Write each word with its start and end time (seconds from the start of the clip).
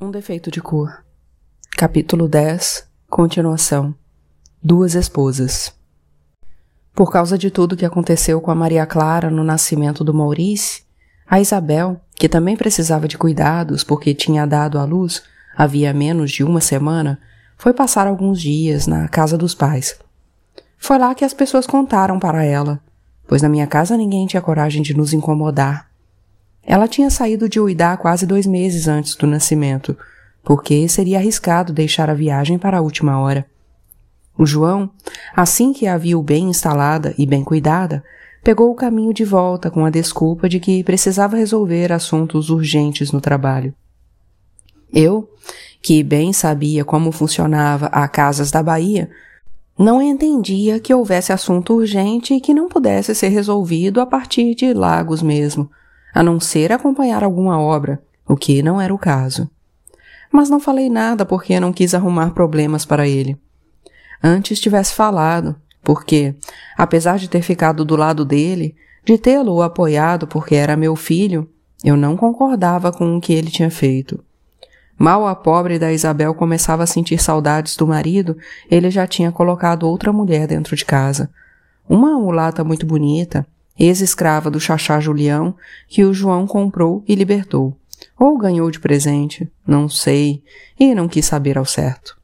Um 0.00 0.10
defeito 0.10 0.50
de 0.50 0.60
cor. 0.60 1.04
Capítulo 1.76 2.26
10. 2.26 2.88
Continuação. 3.08 3.94
Duas 4.62 4.94
esposas. 4.94 5.72
Por 6.94 7.12
causa 7.12 7.38
de 7.38 7.50
tudo 7.50 7.76
que 7.76 7.84
aconteceu 7.84 8.40
com 8.40 8.50
a 8.50 8.54
Maria 8.54 8.86
Clara 8.86 9.30
no 9.30 9.44
nascimento 9.44 10.02
do 10.02 10.14
Maurice, 10.14 10.82
a 11.26 11.40
Isabel, 11.40 12.00
que 12.14 12.28
também 12.28 12.56
precisava 12.56 13.06
de 13.06 13.18
cuidados 13.18 13.84
porque 13.84 14.14
tinha 14.14 14.46
dado 14.46 14.78
à 14.78 14.84
luz 14.84 15.22
havia 15.56 15.92
menos 15.92 16.30
de 16.30 16.42
uma 16.42 16.60
semana, 16.60 17.20
foi 17.56 17.72
passar 17.72 18.06
alguns 18.06 18.40
dias 18.40 18.86
na 18.86 19.06
casa 19.08 19.36
dos 19.36 19.54
pais. 19.54 19.98
Foi 20.78 20.98
lá 20.98 21.14
que 21.14 21.24
as 21.24 21.34
pessoas 21.34 21.66
contaram 21.66 22.18
para 22.18 22.42
ela, 22.42 22.80
pois 23.28 23.42
na 23.42 23.48
minha 23.48 23.66
casa 23.66 23.96
ninguém 23.96 24.26
tinha 24.26 24.42
coragem 24.42 24.82
de 24.82 24.94
nos 24.94 25.12
incomodar. 25.12 25.91
Ela 26.64 26.88
tinha 26.88 27.10
saído 27.10 27.48
de 27.48 27.60
Uidá 27.60 27.96
quase 27.96 28.26
dois 28.26 28.46
meses 28.46 28.88
antes 28.88 29.14
do 29.16 29.26
nascimento, 29.26 29.96
porque 30.42 30.88
seria 30.88 31.18
arriscado 31.18 31.72
deixar 31.72 32.08
a 32.08 32.14
viagem 32.14 32.58
para 32.58 32.78
a 32.78 32.80
última 32.80 33.18
hora. 33.20 33.46
O 34.38 34.46
João, 34.46 34.90
assim 35.36 35.72
que 35.72 35.86
a 35.86 35.98
viu 35.98 36.22
bem 36.22 36.48
instalada 36.48 37.14
e 37.18 37.26
bem 37.26 37.44
cuidada, 37.44 38.02
pegou 38.42 38.70
o 38.70 38.74
caminho 38.74 39.12
de 39.12 39.24
volta 39.24 39.70
com 39.70 39.84
a 39.84 39.90
desculpa 39.90 40.48
de 40.48 40.58
que 40.58 40.82
precisava 40.82 41.36
resolver 41.36 41.92
assuntos 41.92 42.50
urgentes 42.50 43.12
no 43.12 43.20
trabalho. 43.20 43.74
Eu, 44.92 45.28
que 45.80 46.02
bem 46.02 46.32
sabia 46.32 46.84
como 46.84 47.12
funcionava 47.12 47.86
a 47.86 48.06
Casas 48.08 48.50
da 48.50 48.62
Bahia, 48.62 49.10
não 49.78 50.02
entendia 50.02 50.78
que 50.78 50.92
houvesse 50.92 51.32
assunto 51.32 51.74
urgente 51.74 52.34
e 52.34 52.40
que 52.40 52.54
não 52.54 52.68
pudesse 52.68 53.14
ser 53.14 53.28
resolvido 53.28 54.00
a 54.00 54.06
partir 54.06 54.54
de 54.54 54.72
Lagos 54.72 55.22
mesmo, 55.22 55.70
a 56.14 56.22
não 56.22 56.38
ser 56.38 56.72
acompanhar 56.72 57.22
alguma 57.24 57.60
obra, 57.60 58.02
o 58.28 58.36
que 58.36 58.62
não 58.62 58.80
era 58.80 58.94
o 58.94 58.98
caso. 58.98 59.50
Mas 60.30 60.48
não 60.48 60.60
falei 60.60 60.88
nada 60.88 61.24
porque 61.24 61.60
não 61.60 61.72
quis 61.72 61.94
arrumar 61.94 62.30
problemas 62.30 62.84
para 62.84 63.06
ele. 63.06 63.36
Antes 64.22 64.60
tivesse 64.60 64.94
falado, 64.94 65.56
porque, 65.82 66.34
apesar 66.76 67.18
de 67.18 67.28
ter 67.28 67.42
ficado 67.42 67.84
do 67.84 67.96
lado 67.96 68.24
dele, 68.24 68.74
de 69.04 69.18
tê-lo 69.18 69.62
apoiado 69.62 70.26
porque 70.26 70.54
era 70.54 70.76
meu 70.76 70.94
filho, 70.94 71.48
eu 71.84 71.96
não 71.96 72.16
concordava 72.16 72.92
com 72.92 73.16
o 73.16 73.20
que 73.20 73.32
ele 73.32 73.50
tinha 73.50 73.70
feito. 73.70 74.22
Mal 74.96 75.26
a 75.26 75.34
pobre 75.34 75.78
da 75.78 75.92
Isabel 75.92 76.32
começava 76.34 76.84
a 76.84 76.86
sentir 76.86 77.20
saudades 77.20 77.76
do 77.76 77.86
marido, 77.86 78.36
ele 78.70 78.90
já 78.90 79.06
tinha 79.06 79.32
colocado 79.32 79.82
outra 79.82 80.12
mulher 80.12 80.46
dentro 80.46 80.76
de 80.76 80.84
casa. 80.84 81.28
Uma 81.88 82.12
mulata 82.12 82.62
muito 82.62 82.86
bonita, 82.86 83.44
ex-escrava 83.84 84.50
do 84.50 84.60
Xaxá 84.60 85.00
Julião, 85.00 85.56
que 85.88 86.04
o 86.04 86.14
João 86.14 86.46
comprou 86.46 87.02
e 87.06 87.14
libertou. 87.14 87.76
Ou 88.18 88.38
ganhou 88.38 88.70
de 88.70 88.78
presente, 88.78 89.50
não 89.66 89.88
sei, 89.88 90.42
e 90.78 90.94
não 90.94 91.08
quis 91.08 91.26
saber 91.26 91.58
ao 91.58 91.64
certo. 91.64 92.16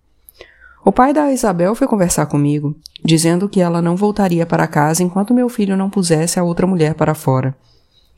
O 0.84 0.92
pai 0.92 1.12
da 1.12 1.32
Isabel 1.32 1.74
foi 1.74 1.86
conversar 1.86 2.26
comigo, 2.26 2.76
dizendo 3.04 3.48
que 3.48 3.60
ela 3.60 3.82
não 3.82 3.96
voltaria 3.96 4.46
para 4.46 4.66
casa 4.66 5.02
enquanto 5.02 5.34
meu 5.34 5.48
filho 5.48 5.76
não 5.76 5.90
pusesse 5.90 6.38
a 6.38 6.44
outra 6.44 6.66
mulher 6.66 6.94
para 6.94 7.14
fora. 7.14 7.54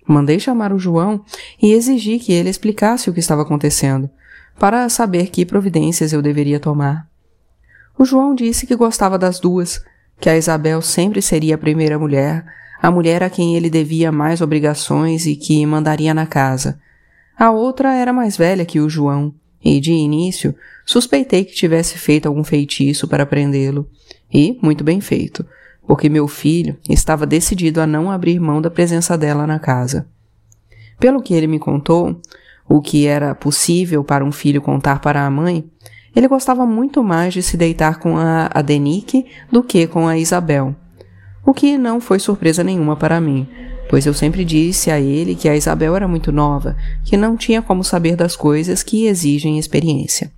Mandei 0.06 0.38
chamar 0.38 0.72
o 0.72 0.78
João 0.78 1.24
e 1.60 1.72
exigi 1.72 2.18
que 2.18 2.32
ele 2.32 2.50
explicasse 2.50 3.08
o 3.08 3.12
que 3.12 3.20
estava 3.20 3.42
acontecendo, 3.42 4.10
para 4.58 4.88
saber 4.88 5.30
que 5.30 5.46
providências 5.46 6.12
eu 6.12 6.20
deveria 6.20 6.60
tomar. 6.60 7.08
O 7.98 8.04
João 8.04 8.34
disse 8.34 8.66
que 8.66 8.76
gostava 8.76 9.18
das 9.18 9.40
duas, 9.40 9.82
que 10.20 10.28
a 10.28 10.36
Isabel 10.36 10.82
sempre 10.82 11.22
seria 11.22 11.54
a 11.54 11.58
primeira 11.58 11.98
mulher, 11.98 12.44
a 12.80 12.90
mulher 12.90 13.22
a 13.22 13.30
quem 13.30 13.56
ele 13.56 13.68
devia 13.68 14.10
mais 14.10 14.40
obrigações 14.40 15.26
e 15.26 15.36
que 15.36 15.64
mandaria 15.66 16.14
na 16.14 16.26
casa. 16.26 16.80
A 17.38 17.50
outra 17.50 17.94
era 17.94 18.12
mais 18.12 18.36
velha 18.36 18.64
que 18.64 18.80
o 18.80 18.88
João, 18.88 19.34
e 19.64 19.80
de 19.80 19.92
início 19.92 20.54
suspeitei 20.84 21.44
que 21.44 21.54
tivesse 21.54 21.98
feito 21.98 22.26
algum 22.26 22.42
feitiço 22.42 23.06
para 23.06 23.26
prendê-lo. 23.26 23.88
E 24.32 24.58
muito 24.62 24.82
bem 24.82 25.00
feito, 25.00 25.44
porque 25.86 26.08
meu 26.08 26.26
filho 26.26 26.76
estava 26.88 27.26
decidido 27.26 27.80
a 27.80 27.86
não 27.86 28.10
abrir 28.10 28.40
mão 28.40 28.60
da 28.60 28.70
presença 28.70 29.16
dela 29.18 29.46
na 29.46 29.58
casa. 29.58 30.08
Pelo 30.98 31.22
que 31.22 31.34
ele 31.34 31.46
me 31.46 31.58
contou, 31.58 32.20
o 32.68 32.80
que 32.80 33.06
era 33.06 33.34
possível 33.34 34.04
para 34.04 34.24
um 34.24 34.30
filho 34.30 34.62
contar 34.62 35.00
para 35.00 35.26
a 35.26 35.30
mãe, 35.30 35.64
ele 36.14 36.28
gostava 36.28 36.66
muito 36.66 37.02
mais 37.02 37.34
de 37.34 37.42
se 37.42 37.56
deitar 37.56 37.98
com 37.98 38.16
a 38.16 38.50
Adenique 38.52 39.26
do 39.50 39.62
que 39.62 39.86
com 39.86 40.06
a 40.06 40.18
Isabel. 40.18 40.74
O 41.44 41.54
que 41.54 41.78
não 41.78 42.00
foi 42.00 42.18
surpresa 42.18 42.62
nenhuma 42.62 42.96
para 42.96 43.20
mim, 43.20 43.48
pois 43.88 44.06
eu 44.06 44.14
sempre 44.14 44.44
disse 44.44 44.90
a 44.90 45.00
ele 45.00 45.34
que 45.34 45.48
a 45.48 45.56
Isabel 45.56 45.96
era 45.96 46.06
muito 46.06 46.30
nova, 46.30 46.76
que 47.04 47.16
não 47.16 47.36
tinha 47.36 47.60
como 47.60 47.82
saber 47.82 48.14
das 48.14 48.36
coisas 48.36 48.82
que 48.82 49.06
exigem 49.06 49.58
experiência. 49.58 50.30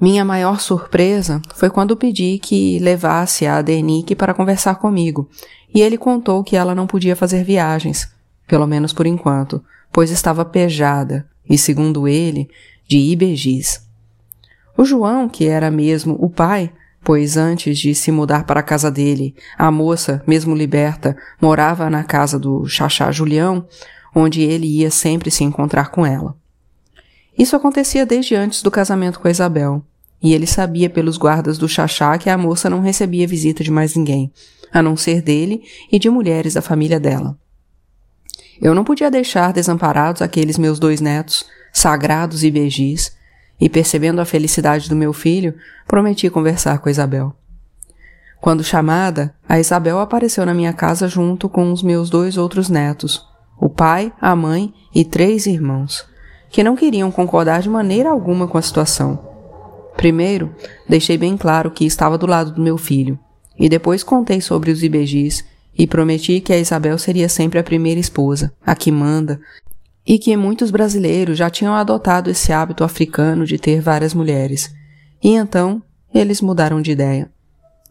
Minha 0.00 0.24
maior 0.24 0.58
surpresa 0.58 1.40
foi 1.54 1.70
quando 1.70 1.96
pedi 1.96 2.38
que 2.38 2.78
levasse 2.80 3.46
a 3.46 3.58
Adenique 3.58 4.16
para 4.16 4.34
conversar 4.34 4.76
comigo, 4.76 5.28
e 5.74 5.80
ele 5.80 5.96
contou 5.96 6.42
que 6.42 6.56
ela 6.56 6.74
não 6.74 6.86
podia 6.86 7.14
fazer 7.14 7.44
viagens, 7.44 8.10
pelo 8.48 8.66
menos 8.66 8.92
por 8.92 9.06
enquanto, 9.06 9.62
pois 9.92 10.10
estava 10.10 10.44
pejada 10.44 11.26
e, 11.48 11.56
segundo 11.56 12.08
ele, 12.08 12.48
de 12.88 12.98
ibejis. 12.98 13.86
O 14.76 14.84
João, 14.84 15.28
que 15.28 15.46
era 15.46 15.70
mesmo 15.70 16.16
o 16.18 16.28
pai, 16.28 16.72
pois 17.04 17.36
antes 17.36 17.78
de 17.78 17.94
se 17.94 18.12
mudar 18.12 18.44
para 18.44 18.60
a 18.60 18.62
casa 18.62 18.90
dele, 18.90 19.34
a 19.58 19.70
moça, 19.70 20.22
mesmo 20.26 20.54
liberta, 20.54 21.16
morava 21.40 21.90
na 21.90 22.04
casa 22.04 22.38
do 22.38 22.66
Xaxá 22.66 23.10
Julião, 23.10 23.66
onde 24.14 24.42
ele 24.42 24.66
ia 24.66 24.90
sempre 24.90 25.30
se 25.30 25.42
encontrar 25.42 25.90
com 25.90 26.06
ela. 26.06 26.36
Isso 27.36 27.56
acontecia 27.56 28.06
desde 28.06 28.34
antes 28.34 28.62
do 28.62 28.70
casamento 28.70 29.18
com 29.18 29.26
a 29.26 29.30
Isabel, 29.30 29.84
e 30.22 30.32
ele 30.34 30.46
sabia 30.46 30.88
pelos 30.88 31.16
guardas 31.16 31.58
do 31.58 31.68
Xaxá 31.68 32.16
que 32.18 32.30
a 32.30 32.38
moça 32.38 32.70
não 32.70 32.80
recebia 32.80 33.26
visita 33.26 33.64
de 33.64 33.70
mais 33.70 33.96
ninguém, 33.96 34.30
a 34.72 34.82
não 34.82 34.96
ser 34.96 35.20
dele 35.20 35.62
e 35.90 35.98
de 35.98 36.08
mulheres 36.08 36.54
da 36.54 36.62
família 36.62 37.00
dela. 37.00 37.36
Eu 38.60 38.74
não 38.74 38.84
podia 38.84 39.10
deixar 39.10 39.52
desamparados 39.52 40.22
aqueles 40.22 40.56
meus 40.56 40.78
dois 40.78 41.00
netos, 41.00 41.44
sagrados 41.72 42.44
e 42.44 42.50
begis, 42.50 43.12
e 43.62 43.68
percebendo 43.68 44.20
a 44.20 44.24
felicidade 44.24 44.88
do 44.88 44.96
meu 44.96 45.12
filho, 45.12 45.54
prometi 45.86 46.28
conversar 46.28 46.80
com 46.80 46.90
Isabel. 46.90 47.32
Quando 48.40 48.64
chamada, 48.64 49.32
a 49.48 49.60
Isabel 49.60 50.00
apareceu 50.00 50.44
na 50.44 50.52
minha 50.52 50.72
casa 50.72 51.06
junto 51.06 51.48
com 51.48 51.70
os 51.72 51.80
meus 51.80 52.10
dois 52.10 52.36
outros 52.36 52.68
netos, 52.68 53.24
o 53.56 53.68
pai, 53.68 54.12
a 54.20 54.34
mãe 54.34 54.74
e 54.92 55.04
três 55.04 55.46
irmãos, 55.46 56.04
que 56.50 56.64
não 56.64 56.74
queriam 56.74 57.12
concordar 57.12 57.62
de 57.62 57.68
maneira 57.68 58.10
alguma 58.10 58.48
com 58.48 58.58
a 58.58 58.62
situação. 58.62 59.16
Primeiro, 59.96 60.52
deixei 60.88 61.16
bem 61.16 61.36
claro 61.36 61.70
que 61.70 61.86
estava 61.86 62.18
do 62.18 62.26
lado 62.26 62.50
do 62.50 62.60
meu 62.60 62.76
filho, 62.76 63.16
e 63.56 63.68
depois 63.68 64.02
contei 64.02 64.40
sobre 64.40 64.72
os 64.72 64.82
ibejis 64.82 65.44
e 65.78 65.86
prometi 65.86 66.40
que 66.40 66.52
a 66.52 66.58
Isabel 66.58 66.98
seria 66.98 67.28
sempre 67.28 67.60
a 67.60 67.62
primeira 67.62 68.00
esposa, 68.00 68.52
a 68.66 68.74
que 68.74 68.90
manda, 68.90 69.40
e 70.06 70.18
que 70.18 70.36
muitos 70.36 70.70
brasileiros 70.70 71.38
já 71.38 71.48
tinham 71.48 71.74
adotado 71.74 72.28
esse 72.28 72.52
hábito 72.52 72.82
africano 72.84 73.46
de 73.46 73.58
ter 73.58 73.80
várias 73.80 74.12
mulheres. 74.12 74.74
E 75.22 75.30
então 75.30 75.82
eles 76.12 76.40
mudaram 76.40 76.82
de 76.82 76.90
ideia. 76.90 77.30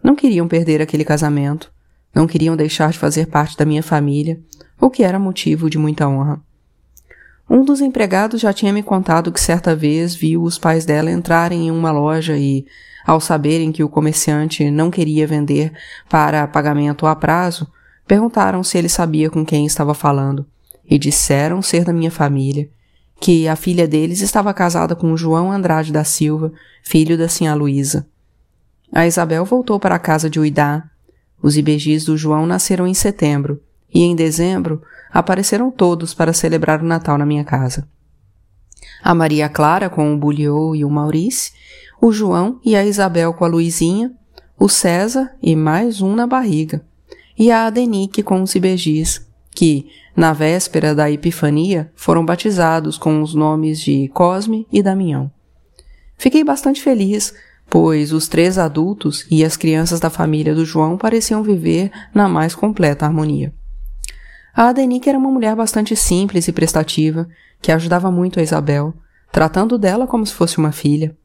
Não 0.03 0.15
queriam 0.15 0.47
perder 0.47 0.81
aquele 0.81 1.05
casamento, 1.05 1.71
não 2.13 2.27
queriam 2.27 2.55
deixar 2.55 2.91
de 2.91 2.99
fazer 2.99 3.27
parte 3.27 3.55
da 3.55 3.65
minha 3.65 3.81
família, 3.81 4.39
o 4.79 4.89
que 4.89 5.03
era 5.03 5.19
motivo 5.19 5.69
de 5.69 5.77
muita 5.77 6.07
honra. 6.07 6.41
Um 7.49 7.63
dos 7.63 7.81
empregados 7.81 8.41
já 8.41 8.53
tinha 8.53 8.73
me 8.73 8.81
contado 8.81 9.31
que 9.31 9.39
certa 9.39 9.75
vez 9.75 10.15
viu 10.15 10.41
os 10.43 10.57
pais 10.57 10.85
dela 10.85 11.11
entrarem 11.11 11.67
em 11.67 11.71
uma 11.71 11.91
loja 11.91 12.37
e, 12.37 12.65
ao 13.05 13.19
saberem 13.19 13.71
que 13.71 13.83
o 13.83 13.89
comerciante 13.89 14.71
não 14.71 14.89
queria 14.89 15.27
vender 15.27 15.71
para 16.09 16.47
pagamento 16.47 17.05
a 17.05 17.15
prazo, 17.15 17.67
perguntaram 18.07 18.63
se 18.63 18.77
ele 18.77 18.89
sabia 18.89 19.29
com 19.29 19.45
quem 19.45 19.65
estava 19.65 19.93
falando 19.93 20.45
e 20.91 20.99
disseram 20.99 21.61
ser 21.61 21.85
da 21.85 21.93
minha 21.93 22.11
família, 22.11 22.69
que 23.17 23.47
a 23.47 23.55
filha 23.55 23.87
deles 23.87 24.19
estava 24.19 24.53
casada 24.53 24.93
com 24.93 25.15
João 25.15 25.49
Andrade 25.49 25.89
da 25.89 26.03
Silva, 26.03 26.51
filho 26.83 27.17
da 27.17 27.29
Sinhá 27.29 27.53
Luísa. 27.55 28.05
A 28.91 29.07
Isabel 29.07 29.45
voltou 29.45 29.79
para 29.79 29.95
a 29.95 29.99
casa 29.99 30.29
de 30.29 30.37
Uidá. 30.37 30.83
Os 31.41 31.55
ibejis 31.55 32.03
do 32.03 32.17
João 32.17 32.45
nasceram 32.45 32.85
em 32.85 32.93
setembro 32.93 33.61
e 33.93 34.01
em 34.01 34.13
dezembro 34.13 34.81
apareceram 35.13 35.71
todos 35.71 36.13
para 36.13 36.33
celebrar 36.33 36.81
o 36.81 36.85
Natal 36.85 37.17
na 37.17 37.25
minha 37.25 37.45
casa. 37.45 37.87
A 39.01 39.15
Maria 39.15 39.47
Clara 39.47 39.89
com 39.89 40.13
o 40.13 40.17
Buliô 40.17 40.75
e 40.75 40.83
o 40.83 40.89
Maurice, 40.89 41.53
o 42.01 42.11
João 42.11 42.59
e 42.65 42.75
a 42.75 42.85
Isabel 42.85 43.33
com 43.33 43.45
a 43.45 43.47
Luizinha, 43.47 44.11
o 44.59 44.67
César 44.67 45.31
e 45.41 45.55
mais 45.55 46.01
um 46.01 46.13
na 46.15 46.27
barriga, 46.27 46.83
e 47.37 47.49
a 47.49 47.67
Adenique 47.67 48.21
com 48.21 48.41
os 48.41 48.53
ibejis, 48.55 49.25
que, 49.51 49.87
na 50.15 50.33
véspera 50.33 50.93
da 50.93 51.09
Epifania, 51.09 51.91
foram 51.95 52.25
batizados 52.25 52.97
com 52.97 53.21
os 53.21 53.33
nomes 53.33 53.79
de 53.79 54.07
Cosme 54.09 54.67
e 54.71 54.83
Damião. 54.83 55.31
Fiquei 56.17 56.43
bastante 56.43 56.81
feliz, 56.81 57.33
pois 57.69 58.11
os 58.11 58.27
três 58.27 58.57
adultos 58.57 59.25
e 59.31 59.43
as 59.43 59.55
crianças 59.55 59.99
da 59.99 60.09
família 60.09 60.53
do 60.53 60.65
João 60.65 60.97
pareciam 60.97 61.41
viver 61.41 61.91
na 62.13 62.27
mais 62.27 62.53
completa 62.53 63.05
harmonia. 63.05 63.53
A 64.53 64.67
Adenique 64.67 65.09
era 65.09 65.17
uma 65.17 65.31
mulher 65.31 65.55
bastante 65.55 65.95
simples 65.95 66.47
e 66.47 66.51
prestativa, 66.51 67.27
que 67.61 67.71
ajudava 67.71 68.11
muito 68.11 68.39
a 68.39 68.43
Isabel, 68.43 68.93
tratando 69.31 69.77
dela 69.77 70.05
como 70.05 70.25
se 70.25 70.33
fosse 70.33 70.57
uma 70.57 70.73
filha. 70.73 71.15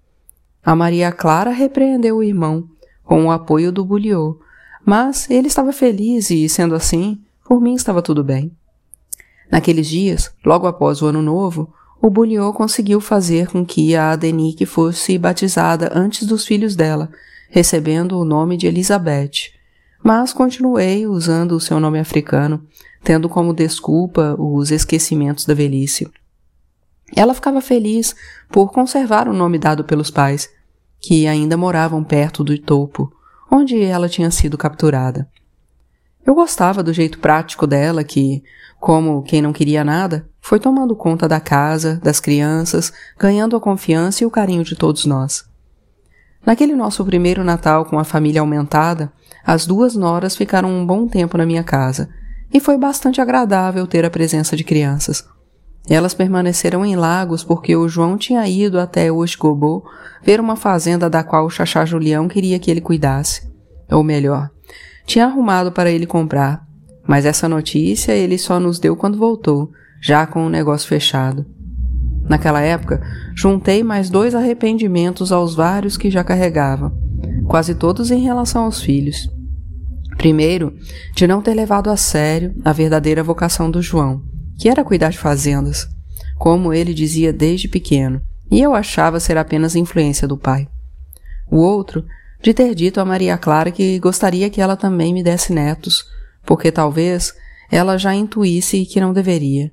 A 0.65 0.77
Maria 0.77 1.11
Clara 1.11 1.50
repreendeu 1.50 2.19
o 2.19 2.23
irmão, 2.23 2.69
com 3.03 3.27
o 3.27 3.31
apoio 3.31 3.73
do 3.73 3.85
Buliô, 3.85 4.38
mas 4.85 5.29
ele 5.29 5.49
estava 5.49 5.73
feliz 5.73 6.31
e, 6.31 6.49
sendo 6.49 6.75
assim, 6.75 7.21
por 7.44 7.61
mim 7.61 7.75
estava 7.75 8.00
tudo 8.00 8.23
bem. 8.23 8.53
Naqueles 9.50 9.87
dias, 9.87 10.32
logo 10.44 10.66
após 10.66 11.02
o 11.02 11.06
ano 11.06 11.22
novo, 11.22 11.72
o 12.00 12.10
Buliô 12.10 12.52
conseguiu 12.52 13.00
fazer 13.00 13.48
com 13.48 13.64
que 13.64 13.96
a 13.96 14.12
Adenique 14.12 14.66
fosse 14.66 15.19
batizada 15.19 15.90
antes 15.94 16.26
dos 16.26 16.44
filhos 16.46 16.76
dela, 16.76 17.10
recebendo 17.48 18.19
o 18.19 18.25
nome 18.25 18.56
de 18.56 18.66
Elizabeth. 18.66 19.52
Mas 20.04 20.32
continuei 20.32 21.06
usando 21.06 21.52
o 21.52 21.60
seu 21.60 21.81
nome 21.81 21.98
africano, 21.98 22.64
tendo 23.02 23.28
como 23.28 23.54
desculpa 23.54 24.37
os 24.38 24.70
esquecimentos 24.70 25.46
da 25.46 25.54
velhice. 25.54 26.10
Ela 27.14 27.34
ficava 27.34 27.60
feliz 27.60 28.14
por 28.50 28.72
conservar 28.72 29.28
o 29.28 29.32
nome 29.32 29.58
dado 29.58 29.84
pelos 29.84 30.10
pais, 30.10 30.50
que 31.00 31.26
ainda 31.26 31.56
moravam 31.56 32.02
perto 32.02 32.42
do 32.42 32.58
topo, 32.58 33.12
onde 33.50 33.81
ela 33.81 34.08
tinha 34.08 34.31
sido 34.31 34.58
capturada. 34.58 35.28
Eu 36.26 36.34
gostava 36.34 36.82
do 36.82 36.93
jeito 36.93 37.20
prático 37.20 37.67
dela, 37.67 38.02
que, 38.02 38.43
como 38.81 39.23
quem 39.23 39.40
não 39.40 39.52
queria 39.52 39.84
nada, 39.84 40.28
foi 40.40 40.58
tomando 40.58 40.96
conta 40.96 41.28
da 41.28 41.38
casa, 41.38 42.00
das 42.02 42.19
crianças, 42.19 42.93
ganhando 43.17 43.55
a 43.56 43.61
confiança 43.61 44.25
e 44.25 44.26
o 44.26 44.31
carinho 44.31 44.64
de 44.64 44.75
todos 44.75 45.06
nós. 45.06 45.44
Naquele 46.44 46.75
nosso 46.75 47.05
primeiro 47.05 47.44
Natal 47.44 47.84
com 47.84 47.99
a 47.99 48.05
família 48.05 48.40
aumentada, 48.40 49.12
as 49.44 49.67
duas 49.67 49.94
noras 49.94 50.37
ficaram 50.37 50.69
um 50.69 50.84
bom 50.84 51.06
tempo 51.06 51.38
na 51.38 51.46
minha 51.46 51.62
casa, 51.62 52.08
e 52.52 52.61
foi 52.61 52.76
bastante 52.76 53.20
agradável 53.20 53.87
ter 53.87 54.05
a 54.05 54.11
presença 54.11 54.56
de 54.56 54.64
crianças. 54.64 55.25
Elas 55.88 56.14
permaneceram 56.14 56.84
em 56.84 56.96
Lagos 56.96 57.44
porque 57.44 57.76
o 57.76 57.88
João 57.88 58.17
tinha 58.17 58.46
ido 58.49 58.81
até 58.81 59.11
Osgobô 59.11 59.84
ver 60.23 60.40
uma 60.40 60.56
fazenda 60.56 61.08
da 61.08 61.23
qual 61.23 61.46
o 61.46 61.50
Xaxá 61.50 61.84
Julião 61.84 62.26
queria 62.26 62.58
que 62.58 62.70
ele 62.70 62.81
cuidasse. 62.81 63.49
Ou 63.90 64.02
melhor, 64.02 64.50
tinha 65.06 65.26
arrumado 65.26 65.73
para 65.73 65.91
ele 65.91 66.06
comprar, 66.06 66.67
mas 67.06 67.25
essa 67.25 67.49
notícia 67.49 68.12
ele 68.12 68.37
só 68.37 68.58
nos 68.58 68.79
deu 68.79 68.97
quando 68.97 69.17
voltou, 69.17 69.70
já 70.03 70.26
com 70.26 70.44
o 70.44 70.50
negócio 70.50 70.88
fechado. 70.88 71.47
Naquela 72.29 72.61
época, 72.61 73.00
juntei 73.35 73.85
mais 73.85 74.11
dois 74.11 74.35
arrependimentos 74.35 75.31
aos 75.31 75.55
vários 75.55 75.97
que 75.97 76.11
já 76.11 76.25
carregava, 76.25 76.93
quase 77.47 77.75
todos 77.75 78.11
em 78.11 78.20
relação 78.20 78.64
aos 78.64 78.82
filhos. 78.82 79.31
Primeiro, 80.17 80.75
de 81.14 81.26
não 81.26 81.41
ter 81.41 81.55
levado 81.55 81.88
a 81.88 81.97
sério 81.97 82.55
a 82.64 82.73
verdadeira 82.73 83.23
vocação 83.23 83.70
do 83.70 83.81
João, 83.81 84.23
que 84.59 84.69
era 84.69 84.82
cuidar 84.82 85.11
de 85.11 85.19
fazendas, 85.19 85.88
como 86.37 86.73
ele 86.73 86.93
dizia 86.93 87.32
desde 87.32 87.69
pequeno, 87.69 88.20
e 88.50 88.61
eu 88.61 88.75
achava 88.75 89.20
ser 89.20 89.38
apenas 89.38 89.76
influência 89.76 90.26
do 90.26 90.37
pai. 90.37 90.69
O 91.50 91.59
outro, 91.59 92.05
de 92.43 92.55
ter 92.55 92.75
dito 92.75 93.00
a 93.00 93.05
Maria 93.05 93.37
Clara 93.37 93.71
que 93.71 93.99
gostaria 93.99 94.50
que 94.50 94.61
ela 94.61 94.77
também 94.77 95.12
me 95.12 95.23
desse 95.23 95.53
netos, 95.53 96.05
porque 96.44 96.71
talvez 96.71 97.35
ela 97.71 97.97
já 97.97 98.15
intuísse 98.15 98.87
que 98.87 99.00
não 99.00 99.12
deveria. 99.12 99.73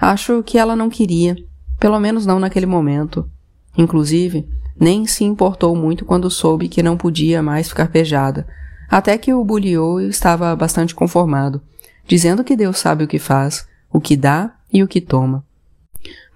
Acho 0.00 0.42
que 0.42 0.58
ela 0.58 0.74
não 0.74 0.88
queria, 0.88 1.36
pelo 1.78 1.98
menos 2.00 2.24
não 2.24 2.38
naquele 2.38 2.66
momento. 2.66 3.28
Inclusive, 3.76 4.48
nem 4.78 5.06
se 5.06 5.24
importou 5.24 5.76
muito 5.76 6.04
quando 6.04 6.30
soube 6.30 6.68
que 6.68 6.82
não 6.82 6.96
podia 6.96 7.42
mais 7.42 7.68
ficar 7.68 7.88
pejada, 7.88 8.46
até 8.88 9.18
que 9.18 9.32
o 9.34 9.44
Buliô 9.44 10.00
estava 10.00 10.56
bastante 10.56 10.94
conformado, 10.94 11.60
dizendo 12.06 12.42
que 12.42 12.56
Deus 12.56 12.78
sabe 12.78 13.04
o 13.04 13.08
que 13.08 13.18
faz 13.18 13.68
o 13.92 14.00
que 14.00 14.16
dá 14.16 14.54
e 14.72 14.82
o 14.82 14.88
que 14.88 15.00
toma. 15.00 15.44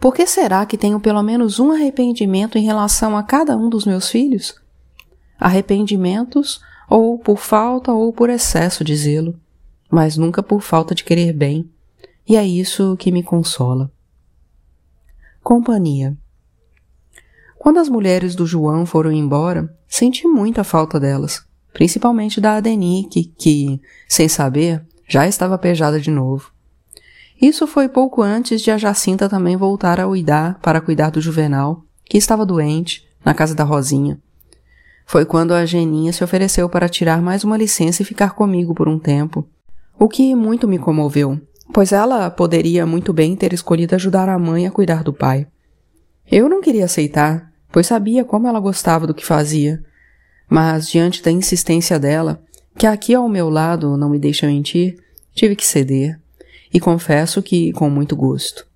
Por 0.00 0.14
que 0.14 0.26
será 0.26 0.66
que 0.66 0.76
tenho 0.76 1.00
pelo 1.00 1.22
menos 1.22 1.58
um 1.58 1.70
arrependimento 1.70 2.58
em 2.58 2.64
relação 2.64 3.16
a 3.16 3.22
cada 3.22 3.56
um 3.56 3.70
dos 3.70 3.86
meus 3.86 4.08
filhos? 4.08 4.54
Arrependimentos 5.38 6.60
ou 6.88 7.18
por 7.18 7.38
falta 7.38 7.92
ou 7.92 8.12
por 8.12 8.30
excesso 8.30 8.84
de 8.84 8.94
zelo, 8.96 9.38
mas 9.90 10.16
nunca 10.16 10.42
por 10.42 10.60
falta 10.60 10.94
de 10.94 11.04
querer 11.04 11.32
bem, 11.32 11.70
e 12.26 12.36
é 12.36 12.44
isso 12.44 12.96
que 12.96 13.12
me 13.12 13.22
consola. 13.22 13.90
Companhia. 15.42 16.16
Quando 17.58 17.78
as 17.78 17.88
mulheres 17.88 18.34
do 18.34 18.46
João 18.46 18.84
foram 18.84 19.10
embora, 19.10 19.74
senti 19.88 20.26
muita 20.26 20.64
falta 20.64 21.00
delas, 21.00 21.44
principalmente 21.72 22.40
da 22.40 22.56
Adenique, 22.56 23.32
que, 23.38 23.80
sem 24.08 24.28
saber, 24.28 24.84
já 25.08 25.26
estava 25.26 25.58
pejada 25.58 26.00
de 26.00 26.10
novo. 26.10 26.52
Isso 27.40 27.66
foi 27.66 27.88
pouco 27.88 28.22
antes 28.22 28.60
de 28.62 28.70
a 28.70 28.78
Jacinta 28.78 29.28
também 29.28 29.56
voltar 29.56 29.98
a 29.98 30.06
Uidar 30.06 30.58
para 30.60 30.80
cuidar 30.80 31.10
do 31.10 31.20
Juvenal, 31.20 31.84
que 32.04 32.16
estava 32.16 32.46
doente, 32.46 33.06
na 33.24 33.34
casa 33.34 33.54
da 33.54 33.64
Rosinha. 33.64 34.20
Foi 35.04 35.24
quando 35.24 35.52
a 35.52 35.64
Geninha 35.66 36.12
se 36.12 36.24
ofereceu 36.24 36.68
para 36.68 36.88
tirar 36.88 37.20
mais 37.20 37.44
uma 37.44 37.56
licença 37.56 38.02
e 38.02 38.04
ficar 38.04 38.30
comigo 38.34 38.74
por 38.74 38.88
um 38.88 38.98
tempo, 38.98 39.46
o 39.98 40.08
que 40.08 40.34
muito 40.34 40.66
me 40.66 40.78
comoveu, 40.78 41.40
pois 41.72 41.92
ela 41.92 42.30
poderia 42.30 42.84
muito 42.86 43.12
bem 43.12 43.36
ter 43.36 43.52
escolhido 43.52 43.94
ajudar 43.94 44.28
a 44.28 44.38
mãe 44.38 44.66
a 44.66 44.70
cuidar 44.70 45.02
do 45.02 45.12
pai. 45.12 45.46
Eu 46.30 46.48
não 46.48 46.60
queria 46.60 46.86
aceitar, 46.86 47.52
pois 47.70 47.86
sabia 47.86 48.24
como 48.24 48.48
ela 48.48 48.58
gostava 48.58 49.06
do 49.06 49.14
que 49.14 49.24
fazia, 49.24 49.82
mas 50.48 50.88
diante 50.88 51.22
da 51.22 51.30
insistência 51.30 51.98
dela, 51.98 52.42
que 52.78 52.86
aqui 52.86 53.14
ao 53.14 53.28
meu 53.28 53.48
lado 53.48 53.96
não 53.96 54.08
me 54.08 54.18
deixa 54.18 54.46
mentir, 54.46 54.96
tive 55.34 55.54
que 55.54 55.66
ceder 55.66 56.18
e 56.72 56.80
confesso 56.80 57.42
que 57.42 57.72
com 57.72 57.88
muito 57.88 58.16
gosto. 58.16 58.66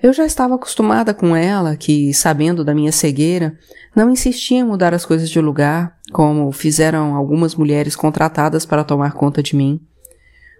Eu 0.00 0.12
já 0.12 0.24
estava 0.24 0.54
acostumada 0.54 1.12
com 1.12 1.34
ela, 1.34 1.76
que, 1.76 2.14
sabendo 2.14 2.64
da 2.64 2.74
minha 2.74 2.92
cegueira, 2.92 3.58
não 3.96 4.10
insistia 4.10 4.58
em 4.58 4.64
mudar 4.64 4.94
as 4.94 5.04
coisas 5.04 5.28
de 5.28 5.40
lugar, 5.40 5.98
como 6.12 6.52
fizeram 6.52 7.16
algumas 7.16 7.56
mulheres 7.56 7.96
contratadas 7.96 8.64
para 8.64 8.84
tomar 8.84 9.12
conta 9.12 9.42
de 9.42 9.56
mim. 9.56 9.80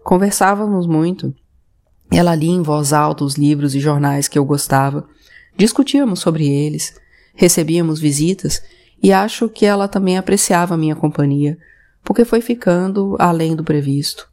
Conversávamos 0.02 0.87
muito. 0.87 1.32
Ela 2.11 2.35
lia 2.35 2.50
em 2.50 2.62
voz 2.62 2.93
alta 2.93 3.25
os 3.25 3.35
livros 3.35 3.75
e 3.75 3.81
jornais 3.81 4.26
que 4.26 4.38
eu 4.38 4.44
gostava. 4.44 5.06
Discutíamos 5.56 6.19
sobre 6.19 6.49
eles. 6.49 6.94
Recebíamos 7.34 8.00
visitas 8.00 8.61
e 9.00 9.12
acho 9.12 9.49
que 9.49 9.64
ela 9.64 9.87
também 9.87 10.19
apreciava 10.19 10.76
minha 10.76 10.96
companhia, 10.96 11.56
porque 12.02 12.25
foi 12.25 12.41
ficando 12.41 13.14
além 13.20 13.55
do 13.55 13.62
previsto. 13.62 14.29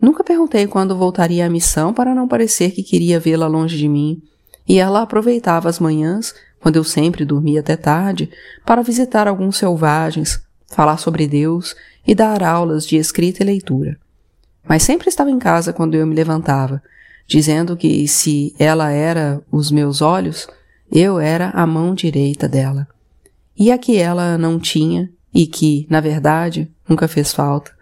Nunca 0.00 0.24
perguntei 0.24 0.66
quando 0.66 0.96
voltaria 0.96 1.44
à 1.44 1.50
missão 1.50 1.92
para 1.92 2.14
não 2.14 2.26
parecer 2.26 2.70
que 2.70 2.82
queria 2.82 3.20
vê-la 3.20 3.46
longe 3.46 3.76
de 3.76 3.88
mim, 3.88 4.22
e 4.66 4.78
ela 4.78 5.02
aproveitava 5.02 5.68
as 5.68 5.78
manhãs, 5.78 6.34
quando 6.60 6.76
eu 6.76 6.84
sempre 6.84 7.24
dormia 7.24 7.60
até 7.60 7.76
tarde, 7.76 8.30
para 8.64 8.82
visitar 8.82 9.26
alguns 9.26 9.56
selvagens, 9.56 10.40
falar 10.68 10.96
sobre 10.96 11.26
Deus 11.26 11.74
e 12.06 12.14
dar 12.14 12.42
aulas 12.42 12.86
de 12.86 12.96
escrita 12.96 13.42
e 13.42 13.46
leitura. 13.46 13.98
Mas 14.66 14.82
sempre 14.82 15.08
estava 15.08 15.30
em 15.30 15.38
casa 15.38 15.72
quando 15.72 15.94
eu 15.94 16.06
me 16.06 16.14
levantava, 16.14 16.82
dizendo 17.26 17.76
que 17.76 18.06
se 18.08 18.54
ela 18.58 18.90
era 18.90 19.42
os 19.50 19.70
meus 19.70 20.00
olhos, 20.00 20.48
eu 20.90 21.18
era 21.18 21.50
a 21.50 21.66
mão 21.66 21.94
direita 21.94 22.48
dela. 22.48 22.86
E 23.56 23.70
a 23.70 23.78
que 23.78 23.96
ela 23.96 24.38
não 24.38 24.58
tinha 24.58 25.10
e 25.34 25.46
que, 25.46 25.86
na 25.88 26.00
verdade, 26.00 26.70
nunca 26.88 27.06
fez 27.06 27.32
falta. 27.32 27.72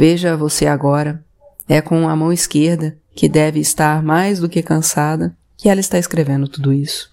Veja 0.00 0.34
você 0.34 0.66
agora, 0.66 1.22
é 1.68 1.82
com 1.82 2.08
a 2.08 2.16
mão 2.16 2.32
esquerda, 2.32 2.96
que 3.14 3.28
deve 3.28 3.60
estar 3.60 4.02
mais 4.02 4.40
do 4.40 4.48
que 4.48 4.62
cansada, 4.62 5.36
que 5.58 5.68
ela 5.68 5.78
está 5.78 5.98
escrevendo 5.98 6.48
tudo 6.48 6.72
isso. 6.72 7.10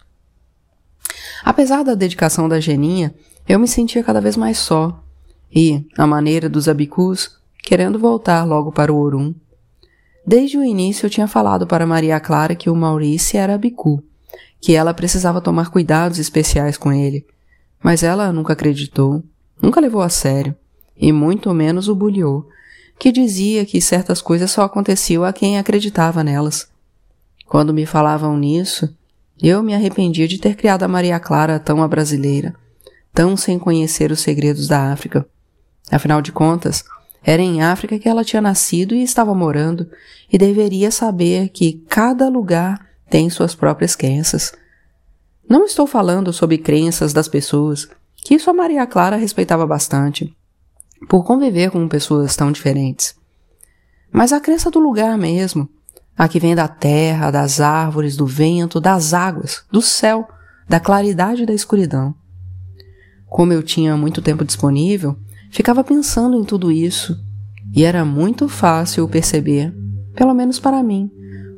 Apesar 1.44 1.84
da 1.84 1.96
dedicação 1.96 2.48
da 2.48 2.62
Geninha, 2.62 3.14
eu 3.46 3.60
me 3.60 3.68
sentia 3.68 4.02
cada 4.02 4.22
vez 4.22 4.38
mais 4.38 4.58
só, 4.58 5.04
e, 5.54 5.86
à 5.98 6.08
maneira 6.08 6.48
dos 6.48 6.70
abicus, 6.70 7.38
querendo 7.62 8.00
voltar 8.00 8.46
logo 8.46 8.72
para 8.72 8.94
o 8.94 8.98
Orum. 8.98 9.36
Desde 10.26 10.58
o 10.58 10.64
início 10.64 11.08
eu 11.08 11.10
tinha 11.10 11.28
falado 11.28 11.68
para 11.68 11.86
Maria 11.86 12.22
Clara 12.22 12.56
que 12.56 12.70
o 12.70 12.76
Maurício 12.76 13.38
era 13.38 13.56
abicu, 13.56 14.02
que 14.62 14.76
ela 14.76 14.94
precisava 14.94 15.42
tomar 15.42 15.72
cuidados 15.72 16.20
especiais 16.20 16.78
com 16.78 16.94
ele, 16.94 17.28
mas 17.84 18.02
ela 18.02 18.32
nunca 18.32 18.54
acreditou, 18.54 19.22
nunca 19.62 19.82
levou 19.82 20.02
a 20.02 20.08
sério, 20.08 20.56
e 20.96 21.12
muito 21.12 21.54
menos 21.54 21.90
o 21.90 21.94
bulhou, 21.94 22.48
que 23.00 23.12
dizia 23.12 23.66
que 23.66 23.80
certas 23.80 24.22
coisas 24.22 24.50
só 24.52 24.64
aconteciam 24.64 25.24
a 25.24 25.32
quem 25.32 25.58
acreditava 25.58 26.24
nelas. 26.24 26.68
Quando 27.46 27.74
me 27.74 27.86
falavam 27.86 28.38
nisso, 28.38 28.94
eu 29.42 29.62
me 29.62 29.74
arrependia 29.74 30.28
de 30.28 30.40
ter 30.40 30.56
criado 30.56 30.84
a 30.84 30.88
Maria 30.88 31.20
Clara 31.20 31.60
tão 31.60 31.82
a 31.84 31.88
brasileira, 31.88 32.56
tão 33.14 33.38
sem 33.38 33.60
conhecer 33.60 34.12
os 34.12 34.20
segredos 34.20 34.68
da 34.68 34.92
África. 34.92 35.26
Afinal 35.92 36.22
de 36.22 36.32
contas, 36.32 36.84
era 37.24 37.42
em 37.42 37.62
África 37.62 38.00
que 38.00 38.10
ela 38.10 38.24
tinha 38.24 38.42
nascido 38.42 38.96
e 38.96 39.04
estava 39.04 39.34
morando, 39.36 39.90
e 40.32 40.38
deveria 40.38 40.92
saber 40.92 41.50
que 41.50 41.84
cada 41.88 42.28
lugar 42.30 42.88
tem 43.10 43.30
suas 43.30 43.54
próprias 43.54 43.96
crenças. 43.96 44.54
Não 45.48 45.66
estou 45.66 45.88
falando 45.88 46.34
sobre 46.34 46.58
crenças 46.58 47.14
das 47.14 47.28
pessoas, 47.28 47.88
que 48.18 48.36
isso 48.36 48.50
a 48.50 48.54
Maria 48.54 48.86
Clara 48.86 49.16
respeitava 49.16 49.66
bastante 49.66 50.37
por 51.08 51.24
conviver 51.24 51.72
com 51.72 51.88
pessoas 51.88 52.36
tão 52.36 52.52
diferentes. 52.52 53.16
Mas 54.12 54.34
a 54.34 54.40
crença 54.40 54.72
do 54.72 54.80
lugar 54.80 55.18
mesmo, 55.18 55.70
a 56.18 56.28
que 56.28 56.40
vem 56.40 56.56
da 56.56 56.68
terra, 56.68 57.30
das 57.30 57.60
árvores, 57.60 58.16
do 58.18 58.26
vento, 58.26 58.80
das 58.80 59.14
águas, 59.14 59.64
do 59.72 59.82
céu, 59.82 60.28
da 60.68 60.80
claridade 60.80 61.44
e 61.44 61.46
da 61.46 61.54
escuridão. 61.54 62.16
Como 63.28 63.54
eu 63.54 63.62
tinha 63.62 63.96
muito 63.96 64.22
tempo 64.22 64.44
disponível, 64.44 65.18
ficava 65.52 65.84
pensando 65.84 66.38
em 66.38 66.44
tudo 66.44 66.72
isso 66.72 67.18
e 67.76 67.84
era 67.84 68.04
muito 68.04 68.48
fácil 68.48 69.08
perceber, 69.08 69.74
pelo 70.16 70.34
menos 70.34 70.60
para 70.60 70.82
mim, 70.82 71.12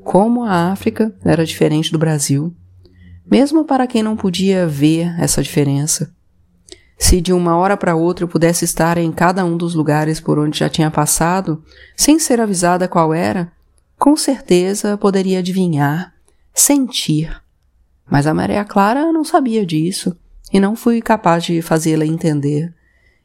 como 0.03 0.43
a 0.43 0.71
África 0.71 1.15
era 1.23 1.45
diferente 1.45 1.91
do 1.91 1.99
Brasil, 1.99 2.53
mesmo 3.29 3.63
para 3.63 3.87
quem 3.87 4.01
não 4.01 4.17
podia 4.17 4.67
ver 4.67 5.15
essa 5.19 5.41
diferença. 5.41 6.11
Se 7.01 7.21
de 7.21 7.31
uma 7.31 7.55
hora 7.55 7.77
para 7.77 7.95
outra 7.95 8.25
eu 8.25 8.27
pudesse 8.27 8.65
estar 8.65 8.97
em 8.97 9.09
cada 9.09 9.45
um 9.45 9.55
dos 9.55 9.73
lugares 9.73 10.19
por 10.19 10.37
onde 10.37 10.59
já 10.59 10.69
tinha 10.69 10.91
passado, 10.91 11.63
sem 11.95 12.19
ser 12.19 12.41
avisada 12.41 12.89
qual 12.89 13.13
era, 13.13 13.51
com 13.97 14.17
certeza 14.17 14.97
poderia 14.97 15.39
adivinhar, 15.39 16.13
sentir. 16.53 17.41
Mas 18.05 18.27
a 18.27 18.33
Maria 18.33 18.65
Clara 18.65 19.13
não 19.13 19.23
sabia 19.23 19.65
disso 19.65 20.15
e 20.51 20.59
não 20.59 20.75
fui 20.75 21.01
capaz 21.01 21.45
de 21.45 21.61
fazê-la 21.61 22.05
entender, 22.05 22.73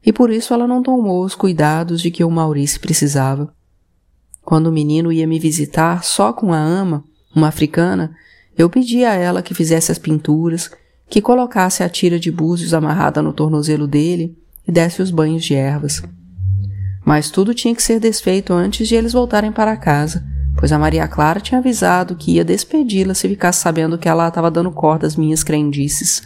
e 0.07 0.13
por 0.13 0.31
isso 0.31 0.55
ela 0.55 0.69
não 0.69 0.81
tomou 0.83 1.25
os 1.25 1.35
cuidados 1.35 2.01
de 2.01 2.13
que 2.13 2.23
o 2.23 2.31
Maurício 2.31 2.81
precisava. 2.81 3.53
Quando 4.43 4.69
o 4.69 4.73
menino 4.73 5.11
ia 5.11 5.27
me 5.27 5.41
visitar 5.41 6.05
só 6.05 6.33
com 6.33 6.53
a 6.53 6.59
ama, 6.59 7.03
uma 7.35 7.49
africana, 7.49 8.15
eu 8.57 8.71
pedi 8.71 9.05
a 9.05 9.15
ela 9.15 9.43
que 9.43 9.55
fizesse 9.55 9.91
as 9.91 9.99
pinturas, 9.99 10.71
que 11.15 11.23
colocasse 11.23 11.85
a 11.85 11.89
tira 11.89 12.19
de 12.19 12.29
búzios 12.29 12.75
amarrada 12.75 13.23
no 13.23 13.33
tornozelo 13.33 13.87
dele 13.87 14.37
e 14.67 14.73
desse 14.73 15.01
os 15.01 15.13
banhos 15.13 15.45
de 15.45 15.55
ervas. 15.55 16.03
Mas 17.05 17.31
tudo 17.31 17.55
tinha 17.55 17.73
que 17.73 17.85
ser 17.85 18.01
desfeito 18.01 18.53
antes 18.53 18.89
de 18.89 18.97
eles 18.97 19.13
voltarem 19.13 19.53
para 19.53 19.77
casa, 19.77 20.27
pois 20.59 20.73
a 20.73 20.79
Maria 20.79 21.07
Clara 21.07 21.39
tinha 21.39 21.61
avisado 21.61 22.17
que 22.17 22.33
ia 22.33 22.45
despedi-la 22.45 23.15
se 23.15 23.29
ficasse 23.29 23.61
sabendo 23.61 23.97
que 23.97 24.09
ela 24.09 24.27
estava 24.27 24.51
dando 24.51 24.73
corda 24.73 25.07
às 25.07 25.15
minhas 25.15 25.45
crendices. 25.45 26.21